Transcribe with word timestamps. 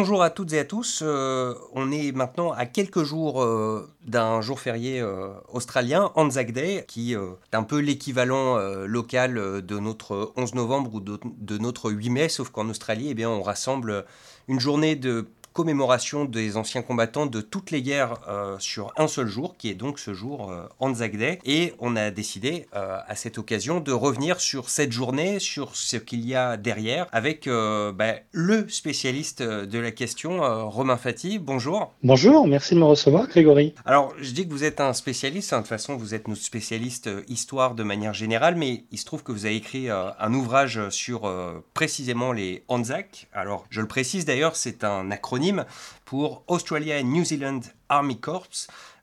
Bonjour 0.00 0.22
à 0.22 0.30
toutes 0.30 0.52
et 0.52 0.60
à 0.60 0.64
tous. 0.64 1.00
Euh, 1.02 1.54
on 1.72 1.90
est 1.90 2.12
maintenant 2.12 2.52
à 2.52 2.66
quelques 2.66 3.02
jours 3.02 3.42
euh, 3.42 3.90
d'un 4.06 4.40
jour 4.40 4.60
férié 4.60 5.00
euh, 5.00 5.30
australien, 5.52 6.12
Anzac 6.14 6.52
Day, 6.52 6.84
qui 6.86 7.14
est 7.14 7.18
un 7.52 7.64
peu 7.64 7.80
l'équivalent 7.80 8.58
local 8.86 9.34
de 9.34 9.78
notre 9.80 10.32
11 10.36 10.54
novembre 10.54 10.94
ou 10.94 11.00
de, 11.00 11.18
de 11.24 11.58
notre 11.58 11.90
8 11.90 12.10
mai, 12.10 12.28
sauf 12.28 12.50
qu'en 12.50 12.68
Australie, 12.68 13.08
eh 13.10 13.14
bien, 13.14 13.28
on 13.28 13.42
rassemble 13.42 14.04
une 14.46 14.60
journée 14.60 14.94
de 14.94 15.26
commémoration 15.58 16.24
des 16.24 16.56
anciens 16.56 16.82
combattants 16.82 17.26
de 17.26 17.40
toutes 17.40 17.72
les 17.72 17.82
guerres 17.82 18.20
euh, 18.28 18.54
sur 18.60 18.92
un 18.96 19.08
seul 19.08 19.26
jour, 19.26 19.56
qui 19.56 19.68
est 19.68 19.74
donc 19.74 19.98
ce 19.98 20.14
jour 20.14 20.52
euh, 20.52 20.68
Anzac 20.78 21.16
Day. 21.16 21.40
Et 21.44 21.74
on 21.80 21.96
a 21.96 22.12
décidé 22.12 22.66
euh, 22.76 22.98
à 23.04 23.16
cette 23.16 23.38
occasion 23.38 23.80
de 23.80 23.90
revenir 23.90 24.40
sur 24.40 24.70
cette 24.70 24.92
journée, 24.92 25.40
sur 25.40 25.74
ce 25.74 25.96
qu'il 25.96 26.24
y 26.24 26.36
a 26.36 26.56
derrière, 26.56 27.08
avec 27.10 27.48
bah, 27.48 28.14
le 28.30 28.68
spécialiste 28.68 29.42
de 29.42 29.78
la 29.80 29.90
question, 29.90 30.38
Romain 30.68 30.96
Fati. 30.96 31.40
Bonjour. 31.40 31.92
Bonjour, 32.04 32.46
merci 32.46 32.76
de 32.76 32.78
me 32.78 32.84
recevoir, 32.84 33.26
Grégory. 33.26 33.74
Alors, 33.84 34.14
je 34.20 34.30
dis 34.30 34.46
que 34.46 34.52
vous 34.52 34.62
êtes 34.62 34.80
un 34.80 34.92
spécialiste, 34.92 35.52
hein, 35.52 35.56
de 35.56 35.62
toute 35.62 35.70
façon, 35.70 35.96
vous 35.96 36.14
êtes 36.14 36.28
notre 36.28 36.42
spécialiste 36.42 37.10
histoire 37.26 37.74
de 37.74 37.82
manière 37.82 38.14
générale, 38.14 38.54
mais 38.54 38.84
il 38.92 38.98
se 38.98 39.04
trouve 39.04 39.24
que 39.24 39.32
vous 39.32 39.44
avez 39.44 39.56
écrit 39.56 39.88
un 39.90 40.34
ouvrage 40.34 40.88
sur 40.90 41.28
précisément 41.74 42.30
les 42.30 42.62
Anzac. 42.68 43.26
Alors, 43.32 43.64
je 43.70 43.80
le 43.80 43.88
précise 43.88 44.24
d'ailleurs, 44.24 44.54
c'est 44.54 44.84
un 44.84 45.10
acronyme 45.10 45.47
pour 46.04 46.42
Australia 46.46 46.98
and 47.00 47.04
New 47.04 47.24
Zealand 47.24 47.60
Army 47.88 48.18
Corps. 48.18 48.48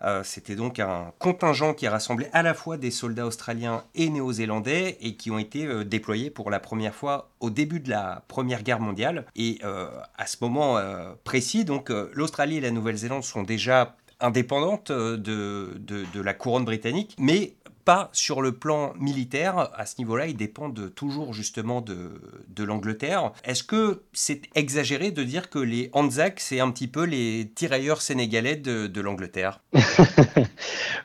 Euh, 0.03 0.23
c'était 0.23 0.55
donc 0.55 0.79
un 0.79 1.13
contingent 1.19 1.73
qui 1.73 1.87
rassemblait 1.87 2.29
à 2.33 2.43
la 2.43 2.53
fois 2.53 2.77
des 2.77 2.91
soldats 2.91 3.25
australiens 3.25 3.83
et 3.95 4.09
néo-zélandais 4.09 4.97
et 5.01 5.15
qui 5.15 5.31
ont 5.31 5.39
été 5.39 5.65
euh, 5.65 5.83
déployés 5.83 6.29
pour 6.29 6.51
la 6.51 6.59
première 6.59 6.93
fois 6.93 7.29
au 7.39 7.49
début 7.49 7.79
de 7.79 7.89
la 7.89 8.23
Première 8.27 8.63
Guerre 8.63 8.79
mondiale. 8.79 9.25
Et 9.35 9.59
euh, 9.63 9.87
à 10.17 10.27
ce 10.27 10.37
moment 10.41 10.79
précis, 11.23 11.65
donc 11.65 11.91
l'Australie 12.13 12.57
et 12.57 12.61
la 12.61 12.71
Nouvelle-Zélande 12.71 13.23
sont 13.23 13.43
déjà 13.43 13.95
indépendantes 14.19 14.91
de, 14.91 15.17
de, 15.17 16.05
de, 16.13 16.21
la 16.21 16.33
couronne 16.33 16.65
britannique, 16.65 17.15
mais 17.19 17.53
pas 17.85 18.09
sur 18.11 18.41
le 18.41 18.51
plan 18.51 18.93
militaire. 18.99 19.69
À 19.75 19.85
ce 19.85 19.95
niveau-là, 19.99 20.25
ils 20.27 20.35
dépendent 20.35 20.91
toujours 20.95 21.33
justement 21.33 21.81
de, 21.81 22.19
de 22.49 22.63
l'Angleterre. 22.63 23.31
Est-ce 23.43 23.63
que 23.63 24.01
c'est 24.11 24.41
exagéré 24.55 25.11
de 25.11 25.23
dire 25.23 25.49
que 25.49 25.59
les 25.59 25.89
Anzac, 25.93 26.39
c'est 26.39 26.59
un 26.59 26.71
petit 26.71 26.87
peu 26.87 27.05
les 27.05 27.49
tirailleurs 27.55 28.01
sénégalais 28.01 28.55
de, 28.55 28.87
de 28.87 29.01
l'Angleterre? 29.01 29.61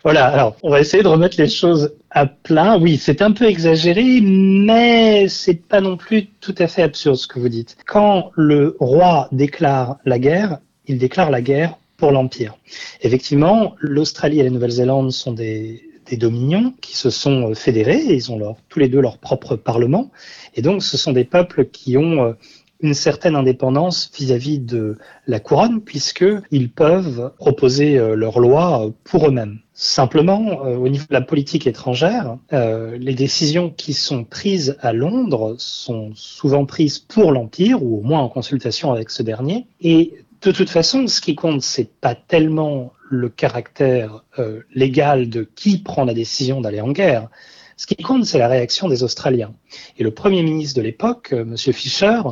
Voilà, 0.03 0.27
alors 0.29 0.57
on 0.63 0.71
va 0.71 0.81
essayer 0.81 1.03
de 1.03 1.09
remettre 1.09 1.37
les 1.39 1.49
choses 1.49 1.93
à 2.11 2.25
plat. 2.25 2.79
Oui, 2.79 2.97
c'est 2.97 3.21
un 3.21 3.33
peu 3.33 3.45
exagéré, 3.45 4.21
mais 4.23 5.29
c'est 5.29 5.55
pas 5.55 5.83
non 5.83 5.99
plus 5.99 6.29
tout 6.41 6.55
à 6.59 6.67
fait 6.69 6.83
absurde 6.83 7.17
ce 7.17 7.27
que 7.27 7.39
vous 7.39 7.51
dites. 7.51 7.77
Quand 7.87 8.31
le 8.35 8.77
roi 8.81 9.29
déclare 9.31 9.99
la 10.07 10.19
guerre, 10.19 10.59
il 10.87 10.97
déclare 10.97 11.31
la 11.31 11.43
guerre 11.43 11.77
pour 11.99 12.13
l'Empire. 12.13 12.57
Effectivement, 13.03 13.75
l'Australie 13.79 14.41
et 14.41 14.43
la 14.43 14.51
Nouvelle-Zélande 14.51 15.13
sont 15.13 15.33
des 15.33 15.90
des 16.11 16.17
dominions 16.17 16.75
qui 16.81 16.97
se 16.97 17.09
sont 17.09 17.51
euh, 17.51 17.55
fédérés, 17.55 18.03
ils 18.09 18.31
ont 18.33 18.57
tous 18.69 18.81
les 18.81 18.89
deux 18.89 19.01
leur 19.01 19.19
propre 19.19 19.57
parlement, 19.57 20.11
et 20.55 20.63
donc 20.63 20.83
ce 20.83 20.97
sont 20.97 21.13
des 21.13 21.25
peuples 21.25 21.67
qui 21.67 21.97
ont 21.97 22.25
euh, 22.25 22.33
une 22.81 22.95
certaine 22.95 23.37
indépendance 23.37 24.11
vis-à-vis 24.17 24.59
de 24.59 24.97
la 25.27 25.39
couronne, 25.39 25.83
puisqu'ils 25.83 26.71
peuvent 26.71 27.33
proposer 27.39 27.99
euh, 27.99 28.17
leurs 28.17 28.41
lois 28.41 28.91
pour 29.05 29.29
eux-mêmes. 29.29 29.61
Simplement, 29.73 30.61
au 30.63 30.89
niveau 30.91 31.07
de 31.09 31.15
la 31.15 31.23
politique 31.23 31.67
étrangère, 31.67 32.37
les 32.53 33.15
décisions 33.15 33.71
qui 33.71 33.95
sont 33.95 34.25
prises 34.25 34.77
à 34.81 34.93
Londres 34.93 35.55
sont 35.57 36.11
souvent 36.15 36.67
prises 36.67 36.99
pour 36.99 37.33
l'Empire, 37.33 37.83
ou 37.83 38.01
au 38.01 38.03
moins 38.03 38.21
en 38.21 38.29
consultation 38.29 38.93
avec 38.93 39.09
ce 39.09 39.23
dernier, 39.23 39.69
et 39.81 40.13
de 40.43 40.53
toute 40.53 40.71
façon, 40.71 41.07
ce 41.07 41.21
qui 41.21 41.35
compte, 41.35 41.63
c'est 41.63 41.91
pas 42.01 42.15
tellement 42.15 42.93
le 43.11 43.29
caractère 43.29 44.25
euh, 44.39 44.63
légal 44.75 45.29
de 45.29 45.43
qui 45.55 45.79
prend 45.79 46.05
la 46.05 46.15
décision 46.15 46.61
d'aller 46.61 46.81
en 46.81 46.93
guerre. 46.93 47.29
Ce 47.77 47.87
qui 47.87 47.97
compte, 47.97 48.25
c'est 48.25 48.39
la 48.39 48.49
réaction 48.49 48.89
des 48.89 49.03
Australiens. 49.03 49.55
Et 49.99 50.05
le 50.05 50.13
Premier 50.13 50.43
ministre 50.43 50.77
de 50.77 50.83
l'époque, 50.83 51.33
euh, 51.33 51.43
M. 51.43 51.57
Fischer, 51.57 52.23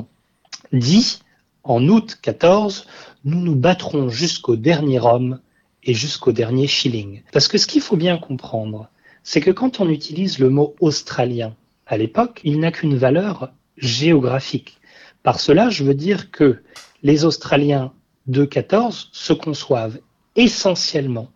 dit 0.72 1.18
en 1.64 1.86
août 1.88 2.18
14, 2.22 2.86
nous 3.24 3.40
nous 3.40 3.56
battrons 3.56 4.08
jusqu'au 4.08 4.56
dernier 4.56 5.00
homme 5.00 5.40
et 5.84 5.92
jusqu'au 5.92 6.32
dernier 6.32 6.66
shilling. 6.66 7.22
Parce 7.32 7.48
que 7.48 7.58
ce 7.58 7.66
qu'il 7.66 7.82
faut 7.82 7.96
bien 7.96 8.16
comprendre, 8.16 8.88
c'est 9.22 9.40
que 9.40 9.50
quand 9.50 9.80
on 9.80 9.88
utilise 9.88 10.38
le 10.38 10.48
mot 10.48 10.74
australien 10.80 11.54
à 11.86 11.98
l'époque, 11.98 12.40
il 12.44 12.60
n'a 12.60 12.72
qu'une 12.72 12.96
valeur 12.96 13.50
géographique. 13.76 14.78
Par 15.22 15.40
cela, 15.40 15.68
je 15.68 15.84
veux 15.84 15.94
dire 15.94 16.30
que 16.30 16.62
les 17.02 17.24
Australiens 17.24 17.92
de 18.28 18.44
14 18.44 19.10
se 19.12 19.32
conçoivent 19.32 19.98
essentiellement 20.36 21.28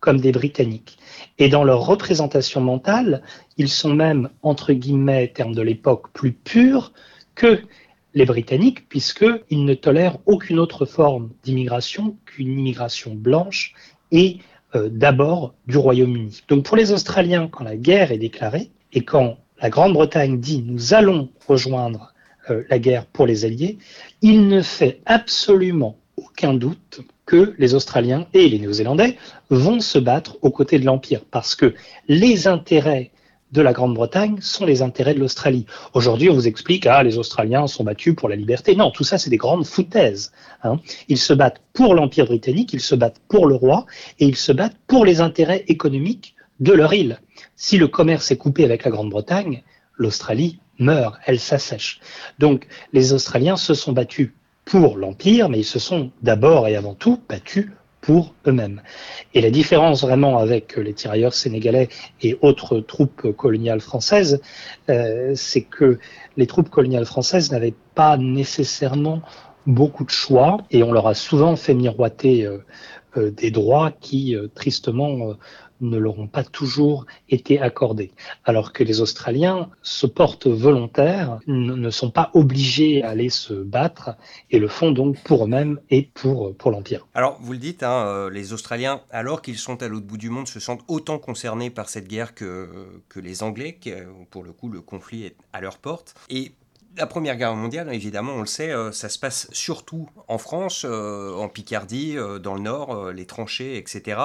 comme 0.00 0.20
des 0.20 0.32
Britanniques. 0.32 0.98
Et 1.38 1.48
dans 1.48 1.64
leur 1.64 1.84
représentation 1.84 2.60
mentale, 2.60 3.22
ils 3.56 3.68
sont 3.68 3.92
même, 3.92 4.30
entre 4.42 4.72
guillemets, 4.72 5.28
termes 5.28 5.54
de 5.54 5.62
l'époque, 5.62 6.12
plus 6.12 6.32
purs 6.32 6.92
que 7.34 7.60
les 8.14 8.24
Britanniques, 8.24 8.88
puisqu'ils 8.88 9.64
ne 9.64 9.74
tolèrent 9.74 10.18
aucune 10.26 10.58
autre 10.58 10.86
forme 10.86 11.30
d'immigration 11.42 12.16
qu'une 12.24 12.58
immigration 12.58 13.14
blanche 13.14 13.74
et 14.10 14.38
euh, 14.74 14.88
d'abord 14.90 15.54
du 15.66 15.76
Royaume-Uni. 15.76 16.42
Donc 16.48 16.64
pour 16.64 16.76
les 16.76 16.92
Australiens, 16.92 17.48
quand 17.48 17.64
la 17.64 17.76
guerre 17.76 18.12
est 18.12 18.18
déclarée 18.18 18.70
et 18.92 19.02
quand 19.02 19.38
la 19.60 19.70
Grande-Bretagne 19.70 20.38
dit 20.38 20.62
nous 20.62 20.94
allons 20.94 21.28
rejoindre 21.46 22.14
euh, 22.50 22.62
la 22.70 22.78
guerre 22.78 23.06
pour 23.06 23.26
les 23.26 23.44
Alliés, 23.44 23.78
il 24.22 24.48
ne 24.48 24.62
fait 24.62 25.00
absolument 25.04 25.98
aucun 26.16 26.54
doute 26.54 27.00
que 27.26 27.54
les 27.58 27.74
Australiens 27.74 28.26
et 28.32 28.48
les 28.48 28.58
Néo-Zélandais 28.58 29.16
vont 29.50 29.80
se 29.80 29.98
battre 29.98 30.38
aux 30.42 30.50
côtés 30.50 30.78
de 30.78 30.86
l'Empire, 30.86 31.22
parce 31.30 31.54
que 31.54 31.74
les 32.08 32.46
intérêts 32.46 33.10
de 33.52 33.62
la 33.62 33.72
Grande-Bretagne 33.72 34.38
sont 34.40 34.66
les 34.66 34.82
intérêts 34.82 35.14
de 35.14 35.20
l'Australie. 35.20 35.66
Aujourd'hui, 35.94 36.28
on 36.30 36.34
vous 36.34 36.48
explique, 36.48 36.86
ah, 36.86 37.02
les 37.02 37.16
Australiens 37.16 37.66
sont 37.66 37.84
battus 37.84 38.14
pour 38.14 38.28
la 38.28 38.36
liberté. 38.36 38.74
Non, 38.74 38.90
tout 38.90 39.04
ça, 39.04 39.18
c'est 39.18 39.30
des 39.30 39.36
grandes 39.36 39.64
foutaises. 39.64 40.32
Hein. 40.62 40.80
Ils 41.08 41.18
se 41.18 41.32
battent 41.32 41.62
pour 41.72 41.94
l'Empire 41.94 42.26
britannique, 42.26 42.72
ils 42.72 42.80
se 42.80 42.94
battent 42.94 43.20
pour 43.28 43.46
le 43.46 43.54
roi, 43.54 43.86
et 44.18 44.26
ils 44.26 44.36
se 44.36 44.52
battent 44.52 44.76
pour 44.86 45.04
les 45.04 45.20
intérêts 45.20 45.64
économiques 45.68 46.34
de 46.60 46.72
leur 46.72 46.92
île. 46.92 47.20
Si 47.54 47.78
le 47.78 47.88
commerce 47.88 48.30
est 48.30 48.36
coupé 48.36 48.64
avec 48.64 48.84
la 48.84 48.90
Grande-Bretagne, 48.90 49.62
l'Australie 49.96 50.58
meurt, 50.78 51.16
elle 51.24 51.40
s'assèche. 51.40 52.00
Donc, 52.38 52.66
les 52.92 53.12
Australiens 53.12 53.56
se 53.56 53.74
sont 53.74 53.92
battus 53.92 54.32
pour 54.66 54.98
l'Empire, 54.98 55.48
mais 55.48 55.60
ils 55.60 55.64
se 55.64 55.78
sont 55.78 56.10
d'abord 56.22 56.68
et 56.68 56.76
avant 56.76 56.94
tout 56.94 57.22
battus 57.28 57.70
pour 58.02 58.34
eux-mêmes. 58.46 58.82
Et 59.32 59.40
la 59.40 59.50
différence 59.50 60.02
vraiment 60.02 60.38
avec 60.38 60.76
les 60.76 60.92
tirailleurs 60.92 61.34
sénégalais 61.34 61.88
et 62.20 62.36
autres 62.42 62.80
troupes 62.80 63.32
coloniales 63.32 63.80
françaises, 63.80 64.40
euh, 64.90 65.32
c'est 65.34 65.62
que 65.62 65.98
les 66.36 66.46
troupes 66.46 66.68
coloniales 66.68 67.06
françaises 67.06 67.50
n'avaient 67.50 67.74
pas 67.94 68.16
nécessairement 68.16 69.22
beaucoup 69.66 70.04
de 70.04 70.10
choix 70.10 70.58
et 70.70 70.82
on 70.82 70.92
leur 70.92 71.06
a 71.06 71.14
souvent 71.14 71.56
fait 71.56 71.74
miroiter 71.74 72.44
euh, 72.44 72.58
euh, 73.16 73.30
des 73.30 73.50
droits 73.50 73.92
qui, 74.00 74.36
tristement, 74.54 75.34
ne 75.80 75.98
leur 75.98 76.18
ont 76.18 76.26
pas 76.26 76.44
toujours 76.44 77.06
été 77.28 77.60
accordés. 77.60 78.12
Alors 78.44 78.72
que 78.72 78.84
les 78.84 79.00
Australiens 79.00 79.70
se 79.82 80.06
portent 80.06 80.46
volontaires, 80.46 81.38
ne 81.46 81.90
sont 81.90 82.10
pas 82.10 82.30
obligés 82.34 83.02
à 83.02 83.10
aller 83.10 83.28
se 83.28 83.54
battre 83.54 84.16
et 84.50 84.58
le 84.58 84.68
font 84.68 84.90
donc 84.90 85.18
pour 85.22 85.44
eux-mêmes 85.44 85.80
et 85.90 86.10
pour, 86.14 86.54
pour 86.56 86.70
l'Empire. 86.70 87.06
Alors, 87.14 87.38
vous 87.40 87.52
le 87.52 87.58
dites, 87.58 87.82
hein, 87.82 88.06
euh, 88.06 88.30
les 88.30 88.52
Australiens, 88.52 89.00
alors 89.10 89.42
qu'ils 89.42 89.58
sont 89.58 89.82
à 89.82 89.88
l'autre 89.88 90.06
bout 90.06 90.18
du 90.18 90.30
monde, 90.30 90.48
se 90.48 90.60
sentent 90.60 90.84
autant 90.88 91.18
concernés 91.18 91.70
par 91.70 91.88
cette 91.88 92.08
guerre 92.08 92.34
que, 92.34 93.02
que 93.08 93.20
les 93.20 93.42
Anglais, 93.42 93.78
que, 93.80 94.06
pour 94.30 94.42
le 94.42 94.52
coup, 94.52 94.68
le 94.68 94.80
conflit 94.80 95.24
est 95.24 95.36
à 95.52 95.60
leur 95.60 95.78
porte. 95.78 96.14
Et 96.28 96.52
la 96.96 97.06
Première 97.06 97.36
Guerre 97.36 97.54
mondiale, 97.54 97.92
évidemment, 97.92 98.32
on 98.32 98.40
le 98.40 98.46
sait, 98.46 98.70
euh, 98.70 98.90
ça 98.92 99.08
se 99.08 99.18
passe 99.18 99.48
surtout 99.52 100.08
en 100.28 100.38
France, 100.38 100.84
euh, 100.88 101.34
en 101.34 101.48
Picardie, 101.48 102.16
euh, 102.16 102.38
dans 102.38 102.54
le 102.54 102.60
Nord, 102.60 103.12
les 103.12 103.26
tranchées, 103.26 103.76
etc. 103.76 104.20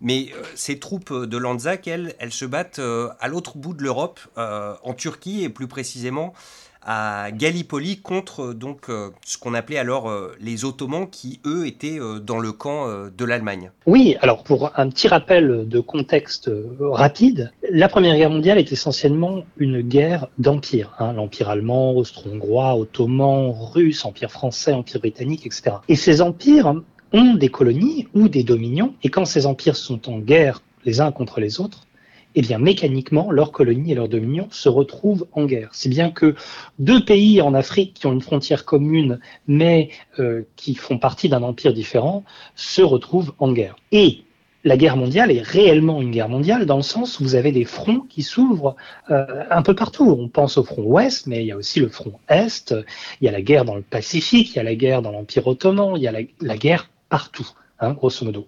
Mais 0.00 0.30
ces 0.54 0.78
troupes 0.78 1.12
de 1.12 1.36
Lanzac, 1.36 1.86
elles, 1.86 2.14
elles 2.18 2.32
se 2.32 2.44
battent 2.44 2.80
à 2.80 3.28
l'autre 3.28 3.56
bout 3.56 3.74
de 3.74 3.82
l'Europe, 3.82 4.20
en 4.36 4.94
Turquie 4.94 5.42
et 5.42 5.48
plus 5.48 5.68
précisément 5.68 6.34
à 6.84 7.30
Gallipoli 7.32 7.98
contre 7.98 8.52
donc 8.52 8.88
euh, 8.88 9.10
ce 9.24 9.38
qu'on 9.38 9.54
appelait 9.54 9.78
alors 9.78 10.08
euh, 10.08 10.34
les 10.40 10.64
Ottomans 10.64 11.08
qui 11.08 11.40
eux 11.46 11.66
étaient 11.66 11.98
euh, 11.98 12.18
dans 12.18 12.38
le 12.38 12.52
camp 12.52 12.86
de 13.16 13.24
l'Allemagne. 13.24 13.70
Oui, 13.86 14.16
alors 14.20 14.42
pour 14.42 14.72
un 14.78 14.88
petit 14.88 15.08
rappel 15.08 15.68
de 15.68 15.80
contexte 15.80 16.50
rapide, 16.80 17.52
la 17.70 17.88
Première 17.88 18.16
Guerre 18.16 18.30
mondiale 18.30 18.58
est 18.58 18.72
essentiellement 18.72 19.44
une 19.56 19.80
guerre 19.80 20.28
d'empire, 20.38 20.94
hein, 20.98 21.12
l'empire 21.12 21.48
allemand, 21.48 21.92
austro-hongrois, 21.94 22.76
ottoman, 22.76 23.52
russe, 23.52 24.04
empire 24.04 24.30
français, 24.30 24.72
empire 24.72 25.00
britannique, 25.00 25.46
etc. 25.46 25.76
Et 25.88 25.96
ces 25.96 26.20
empires 26.20 26.74
ont 27.12 27.34
des 27.34 27.48
colonies 27.48 28.08
ou 28.14 28.28
des 28.28 28.42
dominions, 28.42 28.94
et 29.02 29.08
quand 29.08 29.24
ces 29.24 29.46
empires 29.46 29.76
sont 29.76 30.08
en 30.10 30.18
guerre 30.18 30.62
les 30.84 31.00
uns 31.00 31.12
contre 31.12 31.40
les 31.40 31.60
autres, 31.60 31.86
eh 32.34 32.40
bien 32.40 32.58
mécaniquement, 32.58 33.30
leurs 33.30 33.52
colonies 33.52 33.92
et 33.92 33.94
leurs 33.94 34.08
dominions 34.08 34.48
se 34.50 34.68
retrouvent 34.68 35.26
en 35.32 35.44
guerre. 35.44 35.68
C'est 35.72 35.88
bien 35.88 36.10
que 36.10 36.34
deux 36.78 37.04
pays 37.04 37.40
en 37.40 37.54
Afrique 37.54 37.94
qui 37.94 38.06
ont 38.06 38.12
une 38.12 38.22
frontière 38.22 38.64
commune, 38.64 39.20
mais 39.46 39.90
euh, 40.18 40.42
qui 40.56 40.74
font 40.74 40.98
partie 40.98 41.28
d'un 41.28 41.42
empire 41.42 41.72
différent, 41.72 42.24
se 42.54 42.82
retrouvent 42.82 43.34
en 43.38 43.52
guerre. 43.52 43.76
Et 43.92 44.24
la 44.64 44.76
guerre 44.76 44.96
mondiale 44.96 45.30
est 45.30 45.42
réellement 45.42 46.00
une 46.00 46.10
guerre 46.10 46.28
mondiale 46.28 46.66
dans 46.66 46.76
le 46.76 46.82
sens 46.82 47.18
où 47.18 47.24
vous 47.24 47.34
avez 47.34 47.52
des 47.52 47.64
fronts 47.64 48.06
qui 48.08 48.22
s'ouvrent 48.22 48.76
euh, 49.10 49.44
un 49.50 49.62
peu 49.62 49.74
partout. 49.74 50.08
On 50.08 50.28
pense 50.28 50.56
au 50.56 50.64
front 50.64 50.82
ouest, 50.82 51.26
mais 51.26 51.40
il 51.40 51.46
y 51.46 51.52
a 51.52 51.56
aussi 51.56 51.80
le 51.80 51.88
front 51.88 52.12
est, 52.28 52.74
il 53.20 53.24
y 53.24 53.28
a 53.28 53.32
la 53.32 53.42
guerre 53.42 53.64
dans 53.64 53.74
le 53.74 53.82
Pacifique, 53.82 54.50
il 54.50 54.56
y 54.56 54.60
a 54.60 54.62
la 54.62 54.74
guerre 54.74 55.02
dans 55.02 55.10
l'Empire 55.10 55.46
ottoman, 55.46 55.96
il 55.96 56.02
y 56.02 56.08
a 56.08 56.12
la, 56.12 56.56
guerre 56.56 56.90
partout, 57.08 57.48
hein, 57.80 57.92
grosso 57.92 58.24
modo. 58.24 58.46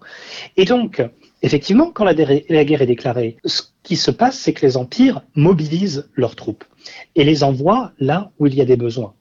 Et 0.55 0.65
donc, 0.65 1.03
effectivement, 1.45 1.91
quand 1.91 2.03
la, 2.03 2.13
guerre 2.15 2.81
est 2.81 2.87
déclarée, 2.87 3.37
ce 3.45 3.61
qui 3.83 3.95
se 3.95 4.09
passe, 4.09 4.37
c'est 4.37 4.53
que 4.53 4.65
les 4.65 4.77
empires 4.77 5.21
mobilisent 5.35 6.09
leurs 6.15 6.35
troupes 6.35 6.63
et 7.15 7.23
les 7.23 7.43
envoient 7.43 7.91
là 7.99 8.31
où 8.39 8.47
il 8.47 8.55
y 8.55 8.61
a 8.61 8.65
des 8.65 8.77
besoins. 8.77 9.13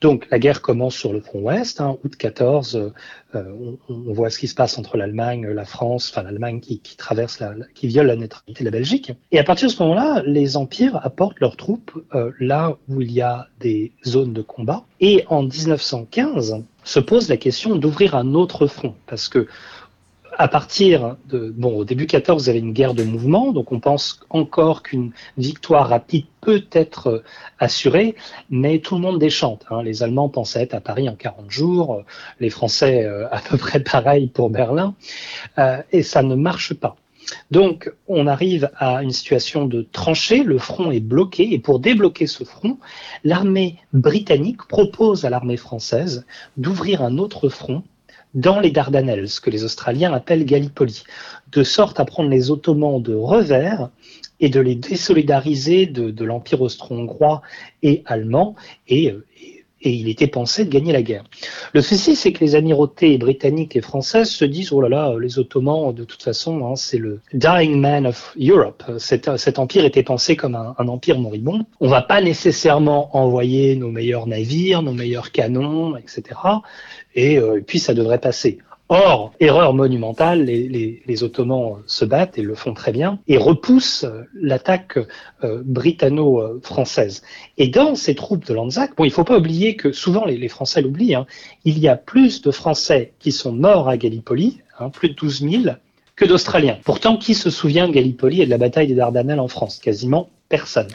Donc 0.00 0.28
la 0.30 0.38
guerre 0.38 0.60
commence 0.60 0.94
sur 0.94 1.12
le 1.12 1.20
front 1.20 1.40
ouest, 1.40 1.80
hein, 1.80 1.96
août 2.04 2.14
14, 2.16 2.92
euh, 3.34 3.52
on, 3.88 4.12
voit 4.12 4.30
ce 4.30 4.38
qui 4.38 4.46
se 4.46 4.54
passe 4.54 4.76
entre 4.78 4.96
l'Allemagne, 4.96 5.46
la 5.48 5.64
France, 5.64 6.10
enfin 6.10 6.22
l'Allemagne 6.22 6.60
qui, 6.60 6.80
traverse, 6.96 7.40
la, 7.40 7.54
qui 7.74 7.86
viole 7.86 8.06
la 8.06 8.16
neutralité 8.16 8.64
de 8.64 8.64
la 8.66 8.70
Belgique. 8.70 9.12
Et 9.30 9.38
à 9.38 9.44
partir 9.44 9.68
de 9.68 9.72
ce 9.72 9.82
moment-là, 9.82 10.22
les 10.26 10.56
empires 10.56 11.00
apportent 11.02 11.40
leurs 11.40 11.56
troupes 11.56 11.92
euh, 12.14 12.30
là 12.38 12.76
où 12.88 13.00
il 13.00 13.10
y 13.10 13.22
a 13.22 13.48
des 13.60 13.92
zones 14.06 14.32
de 14.32 14.42
combat. 14.42 14.84
Et 15.00 15.24
en 15.28 15.42
1915 15.42 16.62
se 16.84 17.00
pose 17.00 17.28
la 17.28 17.36
question 17.36 17.76
d'ouvrir 17.76 18.14
un 18.14 18.34
autre 18.34 18.66
front, 18.66 18.94
parce 19.06 19.28
que 19.28 19.48
à 20.38 20.48
partir 20.48 21.16
de, 21.28 21.50
bon, 21.50 21.76
au 21.76 21.84
début 21.84 22.06
14, 22.06 22.44
vous 22.44 22.48
avez 22.48 22.58
une 22.58 22.72
guerre 22.72 22.94
de 22.94 23.04
mouvement, 23.04 23.52
donc 23.52 23.72
on 23.72 23.80
pense 23.80 24.20
encore 24.30 24.82
qu'une 24.82 25.12
victoire 25.36 25.88
rapide 25.88 26.26
peut 26.40 26.64
être 26.72 27.22
assurée, 27.58 28.16
mais 28.50 28.78
tout 28.78 28.94
le 28.94 29.00
monde 29.00 29.18
déchante. 29.18 29.64
Hein. 29.70 29.82
Les 29.82 30.02
Allemands 30.02 30.28
pensaient 30.28 30.62
être 30.62 30.74
à 30.74 30.80
Paris 30.80 31.08
en 31.08 31.14
40 31.14 31.50
jours, 31.50 32.02
les 32.40 32.50
Français 32.50 33.04
euh, 33.04 33.26
à 33.30 33.40
peu 33.40 33.56
près 33.56 33.80
pareil 33.80 34.28
pour 34.28 34.50
Berlin, 34.50 34.94
euh, 35.58 35.82
et 35.92 36.02
ça 36.02 36.22
ne 36.22 36.34
marche 36.34 36.74
pas. 36.74 36.96
Donc, 37.50 37.92
on 38.08 38.26
arrive 38.26 38.70
à 38.76 39.02
une 39.02 39.12
situation 39.12 39.66
de 39.66 39.82
tranchée, 39.82 40.42
le 40.42 40.58
front 40.58 40.90
est 40.90 41.00
bloqué, 41.00 41.54
et 41.54 41.58
pour 41.58 41.78
débloquer 41.78 42.26
ce 42.26 42.44
front, 42.44 42.78
l'armée 43.24 43.78
britannique 43.92 44.62
propose 44.68 45.24
à 45.24 45.30
l'armée 45.30 45.56
française 45.56 46.26
d'ouvrir 46.56 47.02
un 47.02 47.18
autre 47.18 47.48
front 47.48 47.84
dans 48.34 48.60
les 48.60 48.70
Dardanelles, 48.70 49.28
ce 49.28 49.40
que 49.40 49.50
les 49.50 49.64
Australiens 49.64 50.12
appellent 50.12 50.44
Gallipoli, 50.44 51.04
de 51.52 51.62
sorte 51.62 52.00
à 52.00 52.04
prendre 52.04 52.30
les 52.30 52.50
Ottomans 52.50 53.02
de 53.02 53.14
revers 53.14 53.90
et 54.40 54.48
de 54.48 54.60
les 54.60 54.74
désolidariser 54.74 55.86
de, 55.86 56.24
l'Empire 56.24 56.62
austro-hongrois 56.62 57.42
et 57.82 58.02
allemand, 58.06 58.56
et, 58.88 59.14
il 59.84 60.08
était 60.08 60.28
pensé 60.28 60.64
de 60.64 60.70
gagner 60.70 60.92
la 60.92 61.02
guerre. 61.02 61.24
Le 61.72 61.80
souci, 61.80 62.14
c'est 62.14 62.32
que 62.32 62.38
les 62.38 62.54
amirautés 62.54 63.18
britanniques 63.18 63.74
et 63.74 63.80
françaises 63.80 64.30
se 64.30 64.44
disent, 64.44 64.72
oh 64.72 64.80
là 64.80 64.88
là, 64.88 65.16
les 65.20 65.40
Ottomans, 65.40 65.92
de 65.92 66.04
toute 66.04 66.22
façon, 66.22 66.64
hein, 66.64 66.76
c'est 66.76 66.98
le 66.98 67.20
dying 67.34 67.80
man 67.80 68.06
of 68.06 68.32
Europe. 68.40 68.84
Cet, 68.98 69.36
cet 69.36 69.58
empire 69.58 69.84
était 69.84 70.04
pensé 70.04 70.36
comme 70.36 70.54
un, 70.54 70.76
un 70.78 70.86
empire 70.86 71.18
moribond. 71.18 71.66
On 71.80 71.88
va 71.88 72.00
pas 72.00 72.20
nécessairement 72.20 73.16
envoyer 73.16 73.74
nos 73.74 73.90
meilleurs 73.90 74.28
navires, 74.28 74.82
nos 74.82 74.92
meilleurs 74.92 75.32
canons, 75.32 75.96
etc 75.96 76.36
euh, 77.16 77.58
et, 77.58 77.60
puis 77.62 77.78
ça 77.78 77.94
devrait 77.94 78.20
passer. 78.20 78.58
Or, 78.88 79.32
erreur 79.40 79.72
monumentale, 79.72 80.44
les, 80.44 81.22
Ottomans 81.22 81.76
se 81.86 82.04
battent 82.04 82.36
et 82.36 82.42
le 82.42 82.54
font 82.54 82.74
très 82.74 82.92
bien 82.92 83.20
et 83.26 83.38
repoussent 83.38 84.04
l'attaque 84.34 84.98
euh, 85.44 85.62
britanno-française. 85.64 87.22
Et 87.56 87.68
dans 87.68 87.94
ces 87.94 88.14
troupes 88.14 88.44
de 88.44 88.52
Lanzac, 88.52 88.94
bon, 88.94 89.04
il 89.04 89.08
ne 89.08 89.12
faut 89.14 89.24
pas 89.24 89.38
oublier 89.38 89.76
que 89.76 89.92
souvent 89.92 90.26
les, 90.26 90.48
Français 90.48 90.82
l'oublient, 90.82 91.14
hein, 91.14 91.26
il 91.64 91.78
y 91.78 91.88
a 91.88 91.96
plus 91.96 92.42
de 92.42 92.50
Français 92.50 93.14
qui 93.18 93.32
sont 93.32 93.52
morts 93.52 93.88
à 93.88 93.96
Gallipoli, 93.96 94.60
hein, 94.78 94.90
plus 94.90 95.08
de 95.08 95.14
12 95.14 95.48
000, 95.48 95.74
que 96.16 96.24
d'Australiens. 96.24 96.78
Pourtant, 96.84 97.16
qui 97.16 97.34
se 97.34 97.50
souvient 97.50 97.88
de 97.88 97.92
Gallipoli 97.92 98.42
et 98.42 98.44
de 98.44 98.50
la 98.50 98.58
bataille 98.58 98.86
des 98.86 98.94
Dardanelles 98.94 99.40
en 99.40 99.48
France? 99.48 99.78
Quasiment 99.78 100.28
personne. 100.48 100.88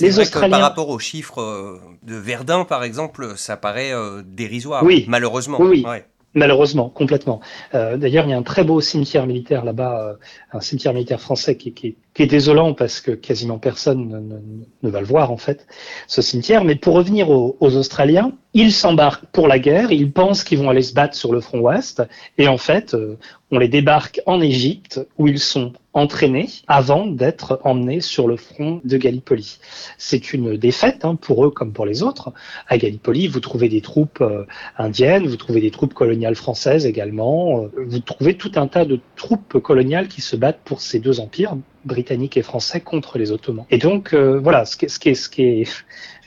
les 0.00 0.18
Australiens... 0.18 0.50
par 0.50 0.60
rapport 0.60 0.88
aux 0.88 0.98
chiffres 0.98 1.42
euh, 1.42 1.80
de 2.02 2.14
Verdun, 2.14 2.64
par 2.64 2.84
exemple, 2.84 3.34
ça 3.36 3.56
paraît 3.56 3.92
euh, 3.92 4.22
dérisoire, 4.24 4.82
oui. 4.82 5.04
malheureusement. 5.08 5.58
Oui, 5.60 5.84
Malheureusement, 6.34 6.90
complètement. 6.90 7.40
Euh, 7.74 7.96
d'ailleurs, 7.96 8.26
il 8.26 8.30
y 8.30 8.32
a 8.34 8.36
un 8.36 8.42
très 8.42 8.62
beau 8.62 8.80
cimetière 8.80 9.26
militaire 9.26 9.64
là-bas, 9.64 10.16
un 10.52 10.60
cimetière 10.60 10.92
militaire 10.92 11.20
français 11.20 11.56
qui, 11.56 11.96
est 12.18 12.26
désolant 12.26 12.74
parce 12.74 13.00
que 13.00 13.12
quasiment 13.12 13.58
personne 13.58 14.52
ne, 14.82 14.90
va 14.90 15.00
le 15.00 15.06
voir 15.06 15.32
en 15.32 15.36
fait, 15.36 15.66
ce 16.06 16.20
cimetière. 16.20 16.64
Mais 16.64 16.74
pour 16.74 16.94
revenir 16.94 17.30
aux, 17.30 17.56
aux 17.60 17.76
Australiens, 17.76 18.32
ils 18.52 18.72
s'embarquent 18.72 19.26
pour 19.26 19.48
la 19.48 19.58
guerre, 19.58 19.90
ils 19.90 20.12
pensent 20.12 20.44
qu'ils 20.44 20.58
vont 20.58 20.68
aller 20.68 20.82
se 20.82 20.92
battre 20.92 21.14
sur 21.14 21.32
le 21.32 21.40
front 21.40 21.60
ouest, 21.60 22.02
et 22.36 22.48
en 22.48 22.58
fait, 22.58 22.96
on 23.50 23.58
les 23.58 23.68
débarque 23.68 24.20
en 24.26 24.40
Égypte 24.40 25.00
où 25.16 25.28
ils 25.28 25.38
sont 25.38 25.72
entraînés 25.98 26.48
avant 26.66 27.06
d'être 27.06 27.60
emmenés 27.64 28.00
sur 28.00 28.28
le 28.28 28.36
front 28.36 28.80
de 28.84 28.96
Gallipoli. 28.96 29.58
C'est 29.98 30.32
une 30.32 30.56
défaite 30.56 31.04
hein, 31.04 31.16
pour 31.16 31.44
eux 31.44 31.50
comme 31.50 31.72
pour 31.72 31.86
les 31.86 32.02
autres. 32.02 32.32
À 32.68 32.78
Gallipoli, 32.78 33.26
vous 33.26 33.40
trouvez 33.40 33.68
des 33.68 33.80
troupes 33.80 34.20
euh, 34.20 34.44
indiennes, 34.76 35.26
vous 35.26 35.36
trouvez 35.36 35.60
des 35.60 35.70
troupes 35.70 35.94
coloniales 35.94 36.36
françaises 36.36 36.86
également, 36.86 37.62
euh, 37.62 37.84
vous 37.86 38.00
trouvez 38.00 38.34
tout 38.34 38.52
un 38.56 38.68
tas 38.68 38.84
de 38.84 39.00
troupes 39.16 39.58
coloniales 39.58 40.08
qui 40.08 40.20
se 40.20 40.36
battent 40.36 40.60
pour 40.64 40.80
ces 40.80 41.00
deux 41.00 41.20
empires, 41.20 41.56
britanniques 41.84 42.36
et 42.36 42.42
français, 42.42 42.80
contre 42.80 43.18
les 43.18 43.32
Ottomans. 43.32 43.66
Et 43.70 43.78
donc, 43.78 44.14
euh, 44.14 44.38
voilà, 44.38 44.64
ce 44.64 44.76
qui, 44.76 44.88
ce 44.88 44.98
qui 44.98 45.10
est, 45.10 45.14
ce 45.14 45.28
qui 45.28 45.42
est 45.42 45.68